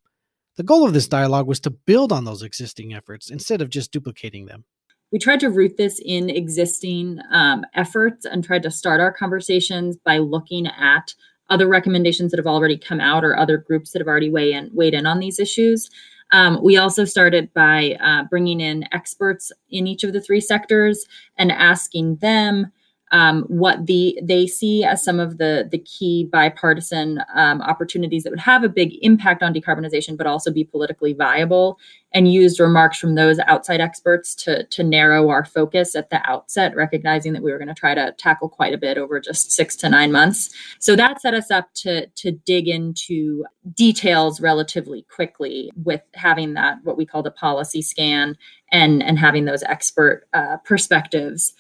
The 0.57 0.63
goal 0.63 0.87
of 0.87 0.93
this 0.93 1.09
dialogue 1.09 1.47
was 1.47 1.61
to 1.61 1.71
build 1.71 2.13
on 2.13 2.25
those 2.25 2.43
existing 2.43 2.95
efforts 2.95 3.31
instead 3.31 3.61
of 3.61 3.71
just 3.71 3.93
duplicating 3.93 4.47
them. 4.47 4.65
We 5.13 5.19
tried 5.19 5.41
to 5.41 5.51
root 5.51 5.77
this 5.77 6.01
in 6.05 6.31
existing 6.31 7.19
um, 7.33 7.65
efforts 7.75 8.25
and 8.25 8.45
tried 8.45 8.63
to 8.63 8.71
start 8.71 9.01
our 9.01 9.13
conversations 9.13 9.97
by 9.97 10.19
looking 10.19 10.67
at 10.69 11.15
other 11.49 11.67
recommendations 11.67 12.31
that 12.31 12.39
have 12.39 12.47
already 12.47 12.79
come 12.79 13.01
out 13.01 13.25
or 13.25 13.37
other 13.37 13.57
groups 13.59 13.91
that 13.91 13.99
have 14.01 14.07
already 14.07 14.31
weighed 14.31 14.55
in, 14.55 14.71
weighed 14.73 14.95
in 14.95 15.07
on 15.07 15.19
these 15.19 15.41
issues. 15.41 15.91
Um, 16.33 16.63
we 16.63 16.77
also 16.77 17.05
started 17.05 17.53
by 17.55 17.97
uh, 18.01 18.23
bringing 18.31 18.61
in 18.61 18.85
experts 18.93 19.51
in 19.69 19.89
each 19.89 20.05
of 20.05 20.13
the 20.13 20.21
three 20.21 20.41
sectors 20.41 21.05
and 21.37 21.51
asking 21.51 22.17
them 22.17 22.71
um, 23.13 23.43
what 23.49 23.87
the 23.87 24.19
they 24.23 24.47
see 24.47 24.85
as 24.85 25.03
some 25.05 25.19
of 25.19 25.39
the 25.39 25.69
the 25.71 25.79
key 25.79 26.29
bipartisan 26.31 27.21
um, 27.35 27.61
opportunities 27.63 28.23
that 28.23 28.31
would 28.31 28.39
have 28.39 28.63
a 28.63 28.69
big 28.69 28.93
impact 29.03 29.43
on 29.43 29.53
decarbonization, 29.53 30.17
but 30.17 30.27
also 30.27 30.53
be 30.53 30.65
politically 30.65 31.13
viable, 31.13 31.79
and 32.13 32.33
used 32.33 32.61
remarks 32.61 32.99
from 32.99 33.17
those 33.17 33.41
outside 33.41 33.81
experts 33.81 34.35
to 34.37 34.65
to 34.65 34.85
narrow 34.85 35.29
our 35.29 35.45
focus 35.45 35.97
at 35.97 36.11
the 36.11 36.21
outset, 36.29 36.77
recognizing 36.77 37.33
that 37.33 37.43
we 37.43 37.51
were 37.51 37.59
going 37.59 37.69
to 37.69 37.75
try 37.75 37.95
to 37.95 38.13
tackle 38.17 38.49
quite 38.49 38.75
a 38.75 38.79
bit 38.79 38.97
over 38.97 39.19
just 39.19 39.51
six 39.51 39.75
to 39.77 39.89
nine 39.89 40.13
months. 40.13 40.55
So 40.79 40.95
that 40.95 41.21
set 41.21 41.35
us 41.35 41.51
up 41.51 41.73
to 41.77 42.07
to 42.07 42.31
dig 42.31 42.69
into 42.69 43.45
details 43.75 44.41
relatively 44.41 45.05
quickly 45.13 45.73
with 45.75 46.03
having 46.15 46.55
that 46.55 46.79
what 46.85 46.97
we 46.97 47.07
call 47.07 47.25
the 47.25 47.31
policy 47.33 47.83
scan 47.83 48.37
and 48.71 49.03
and 49.03 49.19
having 49.19 49.47
those 49.47 49.65
expert 49.65 50.29
uh, 50.33 50.59
perspectives 50.59 51.55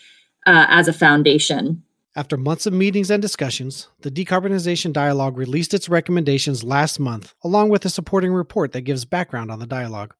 uh, 0.46 0.66
as 0.68 0.88
a 0.88 0.92
foundation. 0.92 1.82
After 2.16 2.36
months 2.36 2.66
of 2.66 2.72
meetings 2.72 3.10
and 3.10 3.22
discussions, 3.22 3.88
the 4.00 4.10
Decarbonization 4.10 4.92
Dialogue 4.92 5.36
released 5.36 5.72
its 5.72 5.88
recommendations 5.88 6.64
last 6.64 6.98
month, 6.98 7.34
along 7.44 7.68
with 7.68 7.84
a 7.84 7.90
supporting 7.90 8.32
report 8.32 8.72
that 8.72 8.80
gives 8.80 9.04
background 9.04 9.50
on 9.50 9.60
the 9.60 9.66
dialogue. 9.66 10.14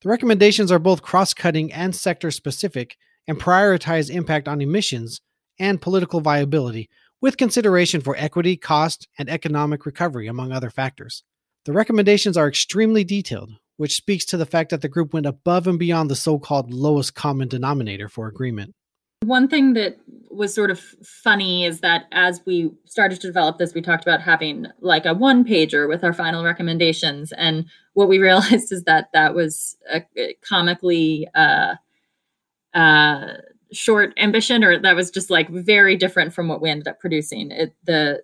The 0.00 0.08
recommendations 0.08 0.72
are 0.72 0.78
both 0.78 1.02
cross 1.02 1.34
cutting 1.34 1.72
and 1.72 1.94
sector 1.94 2.30
specific 2.30 2.96
and 3.26 3.38
prioritize 3.38 4.08
impact 4.08 4.48
on 4.48 4.62
emissions 4.62 5.20
and 5.58 5.82
political 5.82 6.20
viability, 6.20 6.88
with 7.20 7.36
consideration 7.36 8.00
for 8.00 8.16
equity, 8.16 8.56
cost, 8.56 9.06
and 9.18 9.28
economic 9.28 9.84
recovery, 9.84 10.28
among 10.28 10.52
other 10.52 10.70
factors. 10.70 11.24
The 11.64 11.72
recommendations 11.72 12.36
are 12.36 12.48
extremely 12.48 13.04
detailed, 13.04 13.50
which 13.76 13.96
speaks 13.96 14.24
to 14.26 14.36
the 14.36 14.46
fact 14.46 14.70
that 14.70 14.80
the 14.80 14.88
group 14.88 15.12
went 15.12 15.26
above 15.26 15.66
and 15.66 15.78
beyond 15.78 16.10
the 16.10 16.16
so 16.16 16.38
called 16.38 16.72
lowest 16.72 17.14
common 17.14 17.48
denominator 17.48 18.08
for 18.08 18.28
agreement. 18.28 18.74
One 19.24 19.48
thing 19.48 19.74
that 19.74 19.98
was 20.30 20.54
sort 20.54 20.70
of 20.70 20.78
funny 21.02 21.64
is 21.64 21.80
that 21.80 22.04
as 22.12 22.40
we 22.46 22.70
started 22.84 23.20
to 23.20 23.26
develop 23.26 23.58
this, 23.58 23.74
we 23.74 23.82
talked 23.82 24.04
about 24.04 24.20
having 24.20 24.66
like 24.80 25.04
a 25.04 25.14
one 25.14 25.44
pager 25.44 25.88
with 25.88 26.04
our 26.04 26.12
final 26.12 26.44
recommendations. 26.44 27.32
And 27.32 27.66
what 27.94 28.08
we 28.08 28.18
realized 28.28 28.72
is 28.72 28.84
that 28.84 29.08
that 29.12 29.34
was 29.34 29.76
a 29.92 30.02
comically 30.42 31.28
uh, 31.34 31.74
uh, 32.74 33.34
short 33.72 34.14
ambition, 34.16 34.64
or 34.64 34.78
that 34.78 34.96
was 34.96 35.10
just 35.10 35.30
like 35.30 35.48
very 35.50 35.96
different 35.96 36.32
from 36.32 36.48
what 36.48 36.62
we 36.62 36.70
ended 36.70 36.88
up 36.88 37.00
producing. 37.00 37.50
It, 37.50 37.74
the 37.84 38.22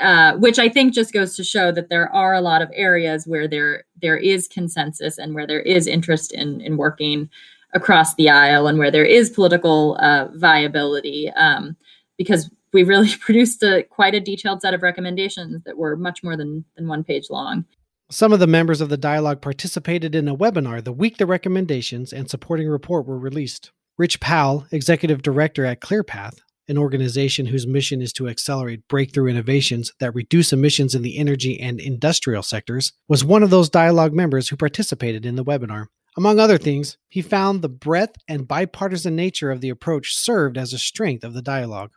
uh, 0.00 0.36
which 0.36 0.58
I 0.58 0.68
think 0.68 0.94
just 0.94 1.12
goes 1.12 1.36
to 1.36 1.44
show 1.44 1.72
that 1.72 1.88
there 1.88 2.12
are 2.14 2.34
a 2.34 2.40
lot 2.40 2.62
of 2.62 2.70
areas 2.74 3.26
where 3.26 3.48
there 3.48 3.84
there 4.00 4.16
is 4.16 4.48
consensus 4.48 5.18
and 5.18 5.34
where 5.34 5.46
there 5.46 5.60
is 5.60 5.86
interest 5.86 6.32
in 6.32 6.60
in 6.60 6.76
working 6.76 7.30
across 7.76 8.14
the 8.14 8.30
aisle 8.30 8.66
and 8.66 8.78
where 8.78 8.90
there 8.90 9.04
is 9.04 9.30
political 9.30 9.96
uh, 10.00 10.28
viability, 10.34 11.30
um, 11.36 11.76
because 12.16 12.50
we 12.72 12.82
really 12.82 13.14
produced 13.20 13.62
a, 13.62 13.84
quite 13.84 14.14
a 14.14 14.20
detailed 14.20 14.62
set 14.62 14.74
of 14.74 14.82
recommendations 14.82 15.62
that 15.64 15.76
were 15.76 15.96
much 15.96 16.24
more 16.24 16.36
than, 16.36 16.64
than 16.76 16.88
one 16.88 17.04
page 17.04 17.30
long. 17.30 17.64
Some 18.10 18.32
of 18.32 18.40
the 18.40 18.46
members 18.46 18.80
of 18.80 18.88
the 18.88 18.96
dialogue 18.96 19.40
participated 19.40 20.14
in 20.14 20.28
a 20.28 20.36
webinar 20.36 20.82
the 20.82 20.92
week 20.92 21.18
the 21.18 21.26
recommendations 21.26 22.12
and 22.12 22.30
supporting 22.30 22.68
report 22.68 23.06
were 23.06 23.18
released. 23.18 23.72
Rich 23.98 24.20
Powell, 24.20 24.66
executive 24.70 25.22
director 25.22 25.64
at 25.64 25.80
ClearPath, 25.80 26.38
an 26.68 26.78
organization 26.78 27.46
whose 27.46 27.66
mission 27.66 28.02
is 28.02 28.12
to 28.12 28.28
accelerate 28.28 28.86
breakthrough 28.88 29.28
innovations 29.28 29.92
that 30.00 30.14
reduce 30.14 30.52
emissions 30.52 30.94
in 30.94 31.02
the 31.02 31.18
energy 31.18 31.58
and 31.60 31.80
industrial 31.80 32.42
sectors, 32.42 32.92
was 33.08 33.24
one 33.24 33.42
of 33.42 33.50
those 33.50 33.68
dialogue 33.68 34.12
members 34.12 34.48
who 34.48 34.56
participated 34.56 35.26
in 35.26 35.36
the 35.36 35.44
webinar. 35.44 35.86
Among 36.16 36.40
other 36.40 36.56
things, 36.56 36.96
he 37.08 37.20
found 37.20 37.60
the 37.60 37.68
breadth 37.68 38.16
and 38.26 38.48
bipartisan 38.48 39.14
nature 39.14 39.50
of 39.50 39.60
the 39.60 39.68
approach 39.68 40.16
served 40.16 40.56
as 40.56 40.72
a 40.72 40.78
strength 40.78 41.24
of 41.24 41.34
the 41.34 41.42
dialogue. 41.42 41.90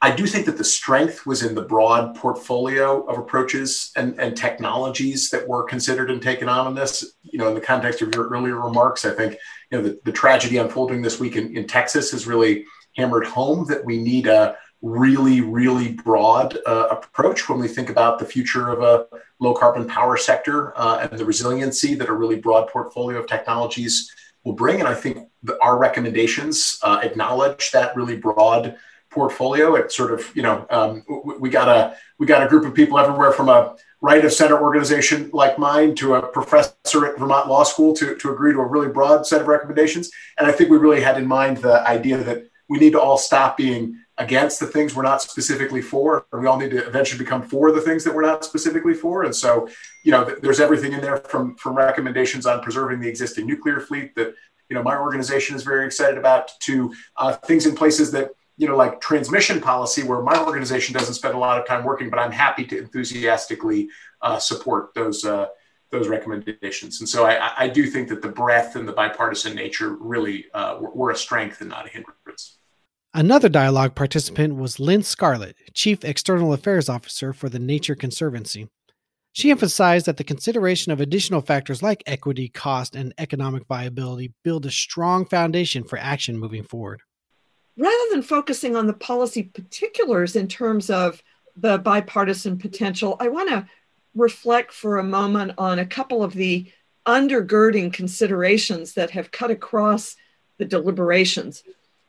I 0.00 0.14
do 0.14 0.26
think 0.26 0.46
that 0.46 0.56
the 0.56 0.64
strength 0.64 1.26
was 1.26 1.42
in 1.42 1.54
the 1.54 1.62
broad 1.62 2.14
portfolio 2.14 3.04
of 3.06 3.18
approaches 3.18 3.90
and, 3.96 4.18
and 4.18 4.36
technologies 4.36 5.28
that 5.30 5.46
were 5.46 5.64
considered 5.64 6.10
and 6.10 6.22
taken 6.22 6.48
on 6.48 6.68
in 6.68 6.74
this. 6.74 7.14
You 7.22 7.38
know, 7.38 7.48
in 7.48 7.54
the 7.54 7.60
context 7.60 8.00
of 8.00 8.14
your 8.14 8.28
earlier 8.28 8.56
remarks, 8.56 9.04
I 9.04 9.10
think 9.10 9.36
you 9.70 9.78
know 9.78 9.82
the, 9.82 9.98
the 10.04 10.12
tragedy 10.12 10.56
unfolding 10.56 11.02
this 11.02 11.18
week 11.18 11.34
in, 11.36 11.54
in 11.56 11.66
Texas 11.66 12.12
has 12.12 12.28
really 12.28 12.64
hammered 12.96 13.26
home 13.26 13.66
that 13.68 13.84
we 13.84 13.98
need 13.98 14.28
a 14.28 14.56
really, 14.80 15.40
really 15.40 15.92
broad 15.92 16.56
uh, 16.66 16.88
approach 16.90 17.48
when 17.48 17.58
we 17.58 17.68
think 17.68 17.90
about 17.90 18.18
the 18.18 18.24
future 18.24 18.68
of 18.68 18.82
a 18.82 19.06
low 19.40 19.54
carbon 19.54 19.86
power 19.86 20.16
sector 20.16 20.76
uh, 20.78 20.98
and 20.98 21.18
the 21.18 21.24
resiliency 21.24 21.94
that 21.94 22.08
a 22.08 22.12
really 22.12 22.36
broad 22.36 22.68
portfolio 22.68 23.18
of 23.18 23.26
technologies 23.26 24.12
will 24.44 24.52
bring. 24.52 24.78
And 24.78 24.88
I 24.88 24.94
think 24.94 25.28
our 25.60 25.78
recommendations 25.78 26.78
uh, 26.82 27.00
acknowledge 27.02 27.70
that 27.72 27.96
really 27.96 28.16
broad 28.16 28.76
portfolio. 29.10 29.74
It 29.74 29.90
sort 29.90 30.12
of, 30.12 30.30
you 30.34 30.42
know, 30.42 30.66
um, 30.70 31.04
we, 31.40 31.50
got 31.50 31.68
a 31.68 31.96
we 32.18 32.26
got 32.26 32.42
a 32.42 32.48
group 32.48 32.64
of 32.64 32.74
people 32.74 32.98
everywhere 32.98 33.32
from 33.32 33.48
a 33.48 33.76
right 34.00 34.24
of 34.24 34.32
center 34.32 34.60
organization 34.60 35.28
like 35.32 35.58
mine 35.58 35.94
to 35.96 36.14
a 36.14 36.26
professor 36.28 37.06
at 37.06 37.18
Vermont 37.18 37.48
Law 37.48 37.64
School 37.64 37.94
to, 37.94 38.14
to 38.16 38.30
agree 38.30 38.52
to 38.52 38.60
a 38.60 38.66
really 38.66 38.88
broad 38.88 39.26
set 39.26 39.40
of 39.40 39.48
recommendations. 39.48 40.10
And 40.38 40.46
I 40.46 40.52
think 40.52 40.70
we 40.70 40.78
really 40.78 41.00
had 41.00 41.18
in 41.18 41.26
mind 41.26 41.56
the 41.56 41.86
idea 41.86 42.18
that 42.18 42.48
we 42.68 42.78
need 42.78 42.92
to 42.92 43.00
all 43.00 43.18
stop 43.18 43.56
being 43.56 43.98
against 44.18 44.58
the 44.58 44.66
things 44.66 44.94
we're 44.94 45.02
not 45.02 45.22
specifically 45.22 45.80
for. 45.80 46.26
We 46.32 46.46
all 46.46 46.58
need 46.58 46.72
to 46.72 46.86
eventually 46.86 47.18
become 47.24 47.42
for 47.42 47.70
the 47.70 47.80
things 47.80 48.02
that 48.04 48.14
we're 48.14 48.22
not 48.22 48.44
specifically 48.44 48.94
for. 48.94 49.22
And 49.22 49.34
so, 49.34 49.68
you 50.04 50.10
know, 50.10 50.24
there's 50.42 50.60
everything 50.60 50.92
in 50.92 51.00
there 51.00 51.18
from, 51.18 51.54
from 51.56 51.76
recommendations 51.76 52.44
on 52.44 52.60
preserving 52.60 53.00
the 53.00 53.08
existing 53.08 53.46
nuclear 53.46 53.80
fleet 53.80 54.14
that, 54.16 54.34
you 54.68 54.74
know, 54.74 54.82
my 54.82 54.96
organization 54.98 55.54
is 55.54 55.62
very 55.62 55.86
excited 55.86 56.18
about 56.18 56.50
to 56.60 56.92
uh, 57.16 57.32
things 57.32 57.64
in 57.64 57.74
places 57.74 58.10
that, 58.12 58.30
you 58.56 58.66
know, 58.66 58.76
like 58.76 59.00
transmission 59.00 59.60
policy, 59.60 60.02
where 60.02 60.20
my 60.20 60.36
organization 60.44 60.92
doesn't 60.92 61.14
spend 61.14 61.34
a 61.34 61.38
lot 61.38 61.60
of 61.60 61.66
time 61.66 61.84
working, 61.84 62.10
but 62.10 62.18
I'm 62.18 62.32
happy 62.32 62.64
to 62.66 62.78
enthusiastically 62.78 63.88
uh, 64.20 64.40
support 64.40 64.94
those 64.94 65.24
uh, 65.24 65.46
those 65.90 66.08
recommendations. 66.08 67.00
And 67.00 67.08
so 67.08 67.24
I, 67.24 67.64
I, 67.64 67.68
do 67.68 67.86
think 67.86 68.08
that 68.08 68.20
the 68.20 68.28
breadth 68.28 68.76
and 68.76 68.86
the 68.86 68.92
bipartisan 68.92 69.54
nature 69.54 69.96
really 69.98 70.44
uh, 70.52 70.78
were 70.80 71.12
a 71.12 71.16
strength 71.16 71.62
and 71.62 71.70
not 71.70 71.86
a 71.86 71.88
hindrance. 71.88 72.57
Another 73.14 73.48
dialogue 73.48 73.94
participant 73.94 74.56
was 74.56 74.78
Lynn 74.78 75.02
Scarlett, 75.02 75.56
Chief 75.72 76.04
External 76.04 76.52
Affairs 76.52 76.90
Officer 76.90 77.32
for 77.32 77.48
the 77.48 77.58
Nature 77.58 77.94
Conservancy. 77.94 78.68
She 79.32 79.50
emphasized 79.50 80.04
that 80.06 80.18
the 80.18 80.24
consideration 80.24 80.92
of 80.92 81.00
additional 81.00 81.40
factors 81.40 81.82
like 81.82 82.02
equity, 82.06 82.48
cost, 82.48 82.94
and 82.94 83.14
economic 83.16 83.66
viability 83.66 84.34
build 84.44 84.66
a 84.66 84.70
strong 84.70 85.24
foundation 85.24 85.84
for 85.84 85.98
action 85.98 86.38
moving 86.38 86.64
forward. 86.64 87.00
Rather 87.78 88.04
than 88.10 88.20
focusing 88.20 88.76
on 88.76 88.86
the 88.86 88.92
policy 88.92 89.44
particulars 89.44 90.36
in 90.36 90.46
terms 90.46 90.90
of 90.90 91.22
the 91.56 91.78
bipartisan 91.78 92.58
potential, 92.58 93.16
I 93.20 93.28
want 93.28 93.48
to 93.48 93.66
reflect 94.14 94.70
for 94.70 94.98
a 94.98 95.04
moment 95.04 95.52
on 95.56 95.78
a 95.78 95.86
couple 95.86 96.22
of 96.22 96.34
the 96.34 96.70
undergirding 97.06 97.90
considerations 97.90 98.92
that 98.94 99.12
have 99.12 99.30
cut 99.30 99.50
across 99.50 100.14
the 100.58 100.66
deliberations. 100.66 101.62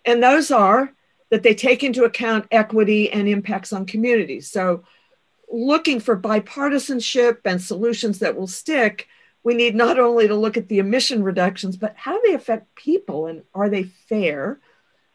And 0.05 0.23
those 0.23 0.51
are 0.51 0.93
that 1.29 1.43
they 1.43 1.53
take 1.53 1.83
into 1.83 2.03
account 2.03 2.45
equity 2.51 3.11
and 3.11 3.27
impacts 3.27 3.71
on 3.71 3.85
communities. 3.85 4.49
So, 4.49 4.83
looking 5.51 5.99
for 5.99 6.19
bipartisanship 6.19 7.39
and 7.45 7.61
solutions 7.61 8.19
that 8.19 8.37
will 8.37 8.47
stick, 8.47 9.07
we 9.43 9.55
need 9.55 9.75
not 9.75 9.99
only 9.99 10.27
to 10.27 10.35
look 10.35 10.57
at 10.57 10.67
the 10.67 10.79
emission 10.79 11.23
reductions, 11.23 11.75
but 11.75 11.95
how 11.95 12.13
do 12.13 12.23
they 12.27 12.33
affect 12.33 12.75
people 12.75 13.25
and 13.25 13.43
are 13.53 13.69
they 13.69 13.83
fair? 13.83 14.59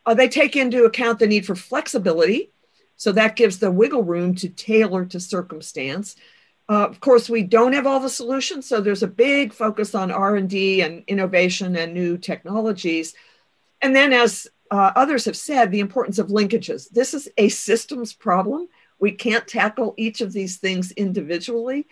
Uh, 0.07 0.15
they 0.15 0.29
take 0.29 0.57
into 0.57 0.85
account 0.85 1.19
the 1.19 1.27
need 1.27 1.47
for 1.47 1.55
flexibility. 1.55 2.51
So 2.97 3.13
that 3.13 3.37
gives 3.37 3.59
the 3.59 3.71
wiggle 3.71 4.03
room 4.03 4.35
to 4.37 4.49
tailor 4.49 5.05
to 5.07 5.21
circumstance. 5.21 6.17
Uh, 6.69 6.87
of 6.87 7.01
course, 7.01 7.29
we 7.29 7.43
don't 7.43 7.75
have 7.75 7.87
all 7.87 8.01
the 8.01 8.09
solutions, 8.09 8.67
so 8.67 8.81
there's 8.81 9.03
a 9.03 9.09
big 9.09 9.53
focus 9.53 9.95
on 9.95 10.11
R&D 10.11 10.81
and 10.81 11.05
innovation 11.07 11.77
and 11.77 11.93
new 11.93 12.17
technologies. 12.17 13.15
And 13.83 13.95
then 13.95 14.13
as 14.15 14.47
uh, 14.75 14.93
others 14.97 15.25
have 15.25 15.37
said, 15.37 15.71
the 15.71 15.79
importance 15.79 16.19
of 16.19 16.27
linkages. 16.27 16.91
This 16.91 17.15
is 17.15 17.29
a 17.39 17.49
systems 17.49 18.13
problem. 18.13 18.69
We 18.99 19.13
can't 19.13 19.47
tackle 19.47 19.95
each 19.97 20.21
of 20.21 20.33
these 20.33 20.57
things 20.57 20.91
individually. 20.91 21.87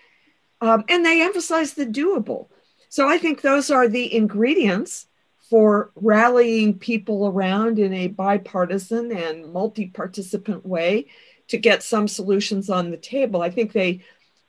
Um, 0.61 0.83
and 0.89 1.05
they 1.05 1.23
emphasize 1.23 1.75
the 1.75 1.87
doable. 1.87 2.49
So 2.89 3.09
I 3.09 3.19
think 3.19 3.41
those 3.41 3.71
are 3.71 3.87
the 3.87 4.13
ingredients 4.13 5.07
for 5.49 5.93
rallying 5.95 6.77
people 6.77 7.29
around 7.29 7.79
in 7.79 7.93
a 7.93 8.09
bipartisan 8.09 9.13
and 9.13 9.53
multi 9.53 9.87
participant 9.87 10.67
way 10.67 11.07
to 11.49 11.59
get 11.59 11.85
some 11.85 12.09
solutions 12.09 12.69
on 12.69 12.91
the 12.91 12.97
table. 12.97 13.43
I 13.43 13.51
think 13.51 13.71
they 13.71 14.01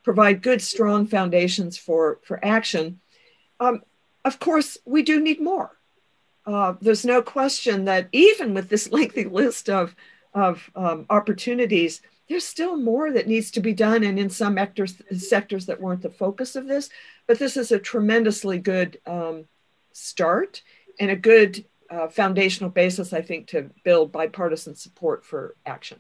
provide 0.03 0.41
good, 0.41 0.59
strong 0.59 1.05
foundations 1.05 1.77
for, 1.77 2.19
for 2.23 2.43
action. 2.43 2.99
Um, 3.59 3.83
of 4.25 4.39
course, 4.39 4.79
we 4.85 5.03
do 5.03 5.19
need 5.19 5.39
more. 5.39 5.77
Uh, 6.45 6.73
there's 6.81 7.05
no 7.05 7.21
question 7.21 7.85
that 7.85 8.09
even 8.11 8.53
with 8.53 8.69
this 8.69 8.91
lengthy 8.91 9.25
list 9.25 9.69
of, 9.69 9.95
of 10.33 10.69
um, 10.75 11.05
opportunities, 11.09 12.01
there's 12.29 12.45
still 12.45 12.77
more 12.77 13.11
that 13.11 13.27
needs 13.27 13.51
to 13.51 13.59
be 13.59 13.73
done, 13.73 14.03
and 14.03 14.17
in 14.17 14.29
some 14.29 14.55
sectors, 14.55 15.01
sectors 15.17 15.65
that 15.65 15.81
weren't 15.81 16.01
the 16.01 16.09
focus 16.09 16.55
of 16.55 16.67
this. 16.67 16.89
But 17.27 17.39
this 17.39 17.57
is 17.57 17.71
a 17.71 17.79
tremendously 17.79 18.59
good 18.59 18.97
um, 19.05 19.45
start 19.91 20.61
and 20.99 21.11
a 21.11 21.15
good 21.15 21.65
uh, 21.89 22.07
foundational 22.07 22.69
basis, 22.69 23.13
I 23.13 23.21
think, 23.21 23.47
to 23.47 23.69
build 23.83 24.11
bipartisan 24.11 24.75
support 24.75 25.25
for 25.25 25.55
action. 25.65 25.99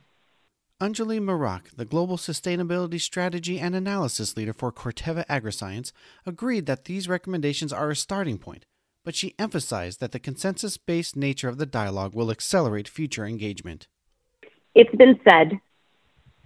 Anjali 0.81 1.19
Marak, 1.19 1.75
the 1.75 1.85
Global 1.85 2.17
Sustainability 2.17 2.99
Strategy 2.99 3.59
and 3.59 3.75
Analysis 3.75 4.35
Leader 4.35 4.53
for 4.53 4.71
Corteva 4.71 5.25
Agriscience, 5.27 5.91
agreed 6.25 6.65
that 6.65 6.85
these 6.85 7.07
recommendations 7.07 7.71
are 7.71 7.91
a 7.91 7.95
starting 7.95 8.37
point, 8.37 8.65
but 9.03 9.15
she 9.15 9.35
emphasized 9.37 9.99
that 9.99 10.11
the 10.11 10.19
consensus 10.19 10.77
based 10.77 11.15
nature 11.15 11.49
of 11.49 11.57
the 11.57 11.65
dialogue 11.65 12.13
will 12.13 12.31
accelerate 12.31 12.87
future 12.87 13.25
engagement. 13.25 13.87
It's 14.75 14.95
been 14.95 15.19
said 15.27 15.59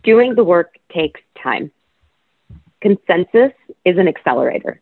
doing 0.03 0.35
the 0.35 0.43
work 0.43 0.75
takes 0.93 1.21
time. 1.41 1.71
Consensus 2.81 3.53
is 3.85 3.97
an 3.97 4.07
accelerator 4.07 4.81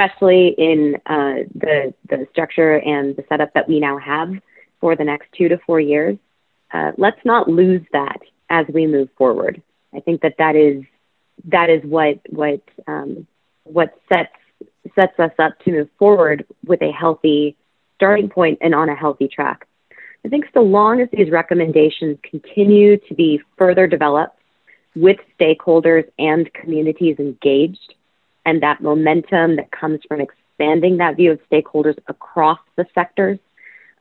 especially 0.00 0.54
in 0.56 0.96
uh, 1.06 1.44
the 1.54 1.94
the 2.08 2.26
structure 2.30 2.76
and 2.76 3.16
the 3.16 3.24
setup 3.28 3.52
that 3.54 3.68
we 3.68 3.80
now 3.80 3.98
have 3.98 4.32
for 4.80 4.96
the 4.96 5.04
next 5.04 5.28
two 5.36 5.48
to 5.48 5.58
four 5.66 5.80
years. 5.80 6.16
Uh, 6.72 6.92
let's 6.96 7.20
not 7.24 7.48
lose 7.48 7.82
that 7.92 8.18
as 8.48 8.66
we 8.72 8.86
move 8.86 9.08
forward. 9.16 9.62
I 9.94 10.00
think 10.00 10.22
that 10.22 10.36
that 10.38 10.56
is 10.56 10.84
that 11.46 11.70
is 11.70 11.82
what 11.84 12.20
what 12.28 12.62
um, 12.86 13.26
what 13.64 13.98
sets 14.08 14.34
sets 14.94 15.18
us 15.18 15.32
up 15.38 15.58
to 15.60 15.72
move 15.72 15.88
forward 15.98 16.46
with 16.66 16.82
a 16.82 16.90
healthy 16.90 17.56
starting 17.96 18.28
point 18.28 18.58
and 18.60 18.74
on 18.74 18.88
a 18.88 18.94
healthy 18.94 19.28
track. 19.28 19.66
I 20.24 20.28
think 20.28 20.46
so 20.52 20.60
long 20.60 21.00
as 21.00 21.08
these 21.12 21.30
recommendations 21.30 22.18
continue 22.22 22.98
to 23.08 23.14
be 23.14 23.40
further 23.56 23.86
developed 23.86 24.36
with 24.94 25.18
stakeholders 25.38 26.04
and 26.18 26.52
communities 26.52 27.16
engaged, 27.18 27.94
and 28.44 28.62
that 28.62 28.82
momentum 28.82 29.56
that 29.56 29.70
comes 29.70 30.00
from 30.08 30.20
expanding 30.20 30.98
that 30.98 31.16
view 31.16 31.32
of 31.32 31.40
stakeholders 31.50 31.98
across 32.08 32.58
the 32.76 32.86
sectors 32.94 33.38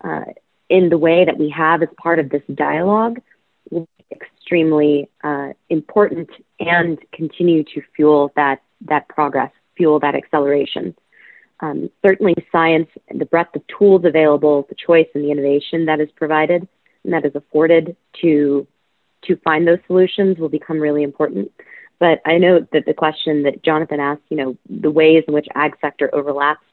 uh, 0.03 0.25
in 0.69 0.89
the 0.89 0.97
way 0.97 1.25
that 1.25 1.37
we 1.37 1.49
have 1.49 1.81
as 1.81 1.89
part 2.01 2.19
of 2.19 2.29
this 2.29 2.43
dialogue 2.53 3.21
will 3.69 3.87
be 3.97 4.15
extremely 4.15 5.09
uh, 5.23 5.49
important 5.69 6.29
and 6.59 6.99
continue 7.11 7.63
to 7.63 7.81
fuel 7.95 8.31
that, 8.35 8.61
that 8.81 9.07
progress, 9.07 9.51
fuel 9.79 9.99
that 10.01 10.13
acceleration. 10.13 10.93
Um, 11.61 11.89
certainly, 12.05 12.35
science, 12.51 12.89
and 13.07 13.19
the 13.19 13.25
breadth 13.25 13.55
of 13.55 13.63
tools 13.67 14.03
available, 14.05 14.65
the 14.67 14.75
choice 14.75 15.07
and 15.15 15.23
the 15.23 15.31
innovation 15.31 15.85
that 15.85 16.01
is 16.01 16.09
provided 16.15 16.67
and 17.03 17.13
that 17.13 17.25
is 17.25 17.33
afforded 17.33 17.95
to 18.21 18.67
to 19.23 19.35
find 19.37 19.67
those 19.67 19.79
solutions 19.87 20.37
will 20.37 20.49
become 20.49 20.79
really 20.79 21.03
important. 21.03 21.51
But 21.99 22.21
I 22.25 22.37
know 22.37 22.65
that 22.71 22.85
the 22.85 22.93
question 22.93 23.43
that 23.43 23.61
Jonathan 23.63 23.99
asked, 23.99 24.21
you 24.29 24.37
know, 24.37 24.57
the 24.69 24.91
ways 24.91 25.23
in 25.27 25.33
which 25.33 25.47
ag 25.55 25.75
sector 25.81 26.09
overlaps, 26.13 26.63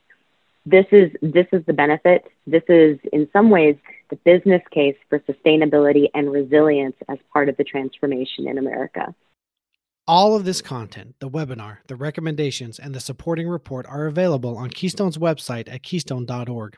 this 0.65 0.87
is 0.93 1.11
this 1.23 1.47
is 1.53 1.65
the 1.67 1.73
benefit. 1.73 2.27
This 2.47 2.63
is 2.69 2.99
in 3.13 3.29
some 3.33 3.51
ways 3.51 3.77
the 4.11 4.17
business 4.17 4.63
case 4.71 4.97
for 5.09 5.19
sustainability 5.21 6.09
and 6.15 6.31
resilience 6.31 6.97
as 7.09 7.19
part 7.33 7.49
of 7.49 7.57
the 7.57 7.65
transformation 7.65 8.47
in 8.49 8.59
America. 8.59 9.15
All 10.09 10.37
of 10.37 10.45
this 10.45 10.63
content, 10.63 11.17
the 11.19 11.29
webinar, 11.29 11.79
the 11.89 11.97
recommendations, 11.97 12.79
and 12.79 12.95
the 12.95 13.01
supporting 13.01 13.49
report 13.49 13.87
are 13.89 14.07
available 14.07 14.57
on 14.57 14.71
Keystone's 14.71 15.19
website 15.19 15.69
at 15.69 15.83
keystone.org. 15.83 16.77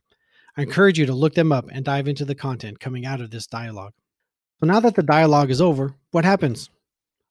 I 0.56 0.62
encourage 0.62 0.98
you 0.98 1.04
to 1.04 1.14
look 1.14 1.34
them 1.34 1.52
up 1.52 1.66
and 1.70 1.84
dive 1.84 2.08
into 2.08 2.24
the 2.24 2.34
content 2.34 2.80
coming 2.80 3.04
out 3.04 3.20
of 3.20 3.30
this 3.30 3.46
dialogue. 3.46 3.92
So 4.60 4.66
now 4.66 4.80
that 4.80 4.94
the 4.94 5.02
dialogue 5.02 5.50
is 5.50 5.60
over, 5.60 5.94
what 6.10 6.24
happens? 6.24 6.70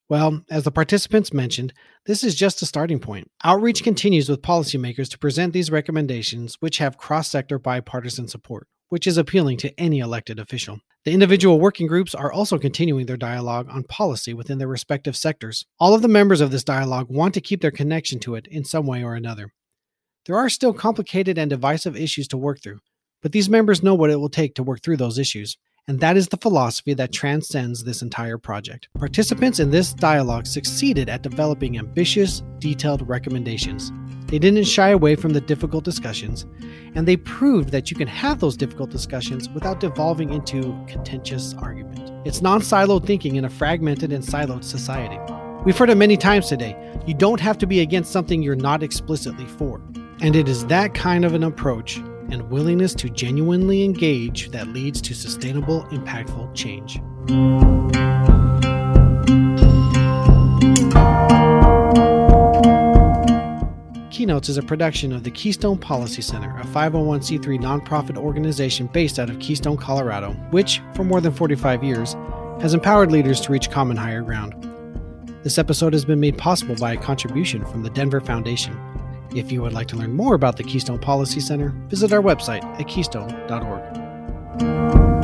Well, 0.07 0.43
as 0.51 0.65
the 0.65 0.71
participants 0.71 1.33
mentioned, 1.33 1.73
this 2.05 2.23
is 2.23 2.35
just 2.35 2.61
a 2.61 2.67
starting 2.67 2.99
point. 2.99 3.31
Outreach 3.43 3.83
continues 3.83 4.29
with 4.29 4.43
policymakers 4.43 5.09
to 5.09 5.17
present 5.17 5.51
these 5.51 5.71
recommendations, 5.71 6.57
which 6.59 6.77
have 6.77 6.99
cross 6.99 7.27
sector 7.27 7.57
bipartisan 7.57 8.27
support, 8.27 8.67
which 8.89 9.07
is 9.07 9.17
appealing 9.17 9.57
to 9.57 9.79
any 9.79 9.99
elected 9.99 10.39
official. 10.39 10.79
The 11.05 11.13
individual 11.13 11.59
working 11.59 11.87
groups 11.87 12.13
are 12.13 12.31
also 12.31 12.57
continuing 12.57 13.05
their 13.05 13.17
dialogue 13.17 13.67
on 13.69 13.83
policy 13.83 14.33
within 14.33 14.57
their 14.57 14.67
respective 14.67 15.15
sectors. 15.15 15.65
All 15.79 15.93
of 15.93 16.01
the 16.01 16.07
members 16.07 16.41
of 16.41 16.51
this 16.51 16.63
dialogue 16.63 17.07
want 17.09 17.33
to 17.35 17.41
keep 17.41 17.61
their 17.61 17.71
connection 17.71 18.19
to 18.19 18.35
it 18.35 18.47
in 18.47 18.65
some 18.65 18.85
way 18.85 19.03
or 19.03 19.15
another. 19.15 19.53
There 20.25 20.37
are 20.37 20.49
still 20.49 20.73
complicated 20.73 21.37
and 21.37 21.49
divisive 21.49 21.95
issues 21.95 22.27
to 22.29 22.37
work 22.37 22.61
through, 22.61 22.79
but 23.21 23.31
these 23.31 23.49
members 23.49 23.81
know 23.81 23.95
what 23.95 24.09
it 24.09 24.17
will 24.17 24.29
take 24.29 24.55
to 24.55 24.63
work 24.63 24.81
through 24.81 24.97
those 24.97 25.17
issues 25.17 25.57
and 25.87 26.01
that 26.01 26.17
is 26.17 26.27
the 26.27 26.37
philosophy 26.37 26.93
that 26.93 27.13
transcends 27.13 27.83
this 27.83 28.01
entire 28.01 28.37
project. 28.37 28.89
Participants 28.97 29.59
in 29.59 29.71
this 29.71 29.93
dialogue 29.93 30.45
succeeded 30.45 31.07
at 31.07 31.23
developing 31.23 31.77
ambitious, 31.77 32.43
detailed 32.59 33.07
recommendations. 33.07 33.91
They 34.27 34.39
didn't 34.39 34.65
shy 34.65 34.89
away 34.89 35.15
from 35.15 35.31
the 35.31 35.39
difficult 35.39 35.85
discussions, 35.85 36.45
and 36.95 37.07
they 37.07 37.15
proved 37.15 37.69
that 37.69 37.89
you 37.89 37.95
can 37.95 38.09
have 38.09 38.41
those 38.41 38.57
difficult 38.57 38.89
discussions 38.89 39.47
without 39.49 39.79
devolving 39.79 40.33
into 40.33 40.77
contentious 40.87 41.53
argument. 41.53 42.11
It's 42.27 42.41
non 42.41 42.59
siloed 42.59 43.05
thinking 43.05 43.37
in 43.37 43.45
a 43.45 43.49
fragmented 43.49 44.11
and 44.11 44.23
siloed 44.23 44.65
society. 44.65 45.17
We've 45.63 45.77
heard 45.77 45.89
it 45.89 45.95
many 45.95 46.17
times 46.17 46.47
today 46.47 46.75
you 47.05 47.13
don't 47.13 47.39
have 47.39 47.57
to 47.59 47.67
be 47.67 47.79
against 47.79 48.11
something 48.11 48.43
you're 48.43 48.55
not 48.55 48.83
explicitly 48.83 49.45
for. 49.45 49.81
And 50.19 50.35
it 50.35 50.49
is 50.49 50.65
that 50.65 50.93
kind 50.93 51.23
of 51.23 51.33
an 51.33 51.43
approach 51.43 52.01
and 52.31 52.49
willingness 52.49 52.93
to 52.95 53.09
genuinely 53.09 53.83
engage 53.83 54.49
that 54.51 54.67
leads 54.69 55.01
to 55.01 55.13
sustainable, 55.13 55.83
impactful 55.85 56.53
change. 56.55 56.99
Keynotes 64.11 64.49
is 64.49 64.57
a 64.57 64.63
production 64.63 65.13
of 65.13 65.23
the 65.23 65.29
Keystone 65.29 65.77
Policy 65.77 66.23
Center, 66.23 66.49
a 66.57 66.63
501c3 66.63 67.59
nonprofit 67.61 68.17
organization 68.17 68.87
based 68.87 69.19
out 69.19 69.29
of 69.29 69.37
Keystone, 69.39 69.77
Colorado, 69.77 70.31
which, 70.49 70.81
for 70.95 71.03
more 71.03 71.21
than 71.21 71.31
45 71.31 71.83
years, 71.83 72.15
has 72.59 72.73
empowered 72.73 73.11
leaders 73.11 73.39
to 73.41 73.51
reach 73.51 73.69
common 73.69 73.95
higher 73.95 74.23
ground. 74.23 74.55
This 75.43 75.59
episode 75.59 75.93
has 75.93 76.03
been 76.03 76.19
made 76.19 76.37
possible 76.37 76.75
by 76.75 76.93
a 76.93 76.97
contribution 76.97 77.63
from 77.67 77.83
the 77.83 77.91
Denver 77.91 78.19
Foundation. 78.19 78.75
If 79.35 79.51
you 79.51 79.61
would 79.61 79.73
like 79.73 79.87
to 79.89 79.95
learn 79.95 80.13
more 80.13 80.35
about 80.35 80.57
the 80.57 80.63
Keystone 80.63 80.99
Policy 80.99 81.39
Center, 81.39 81.69
visit 81.87 82.13
our 82.13 82.21
website 82.21 82.63
at 82.79 82.87
keystone.org. 82.87 85.16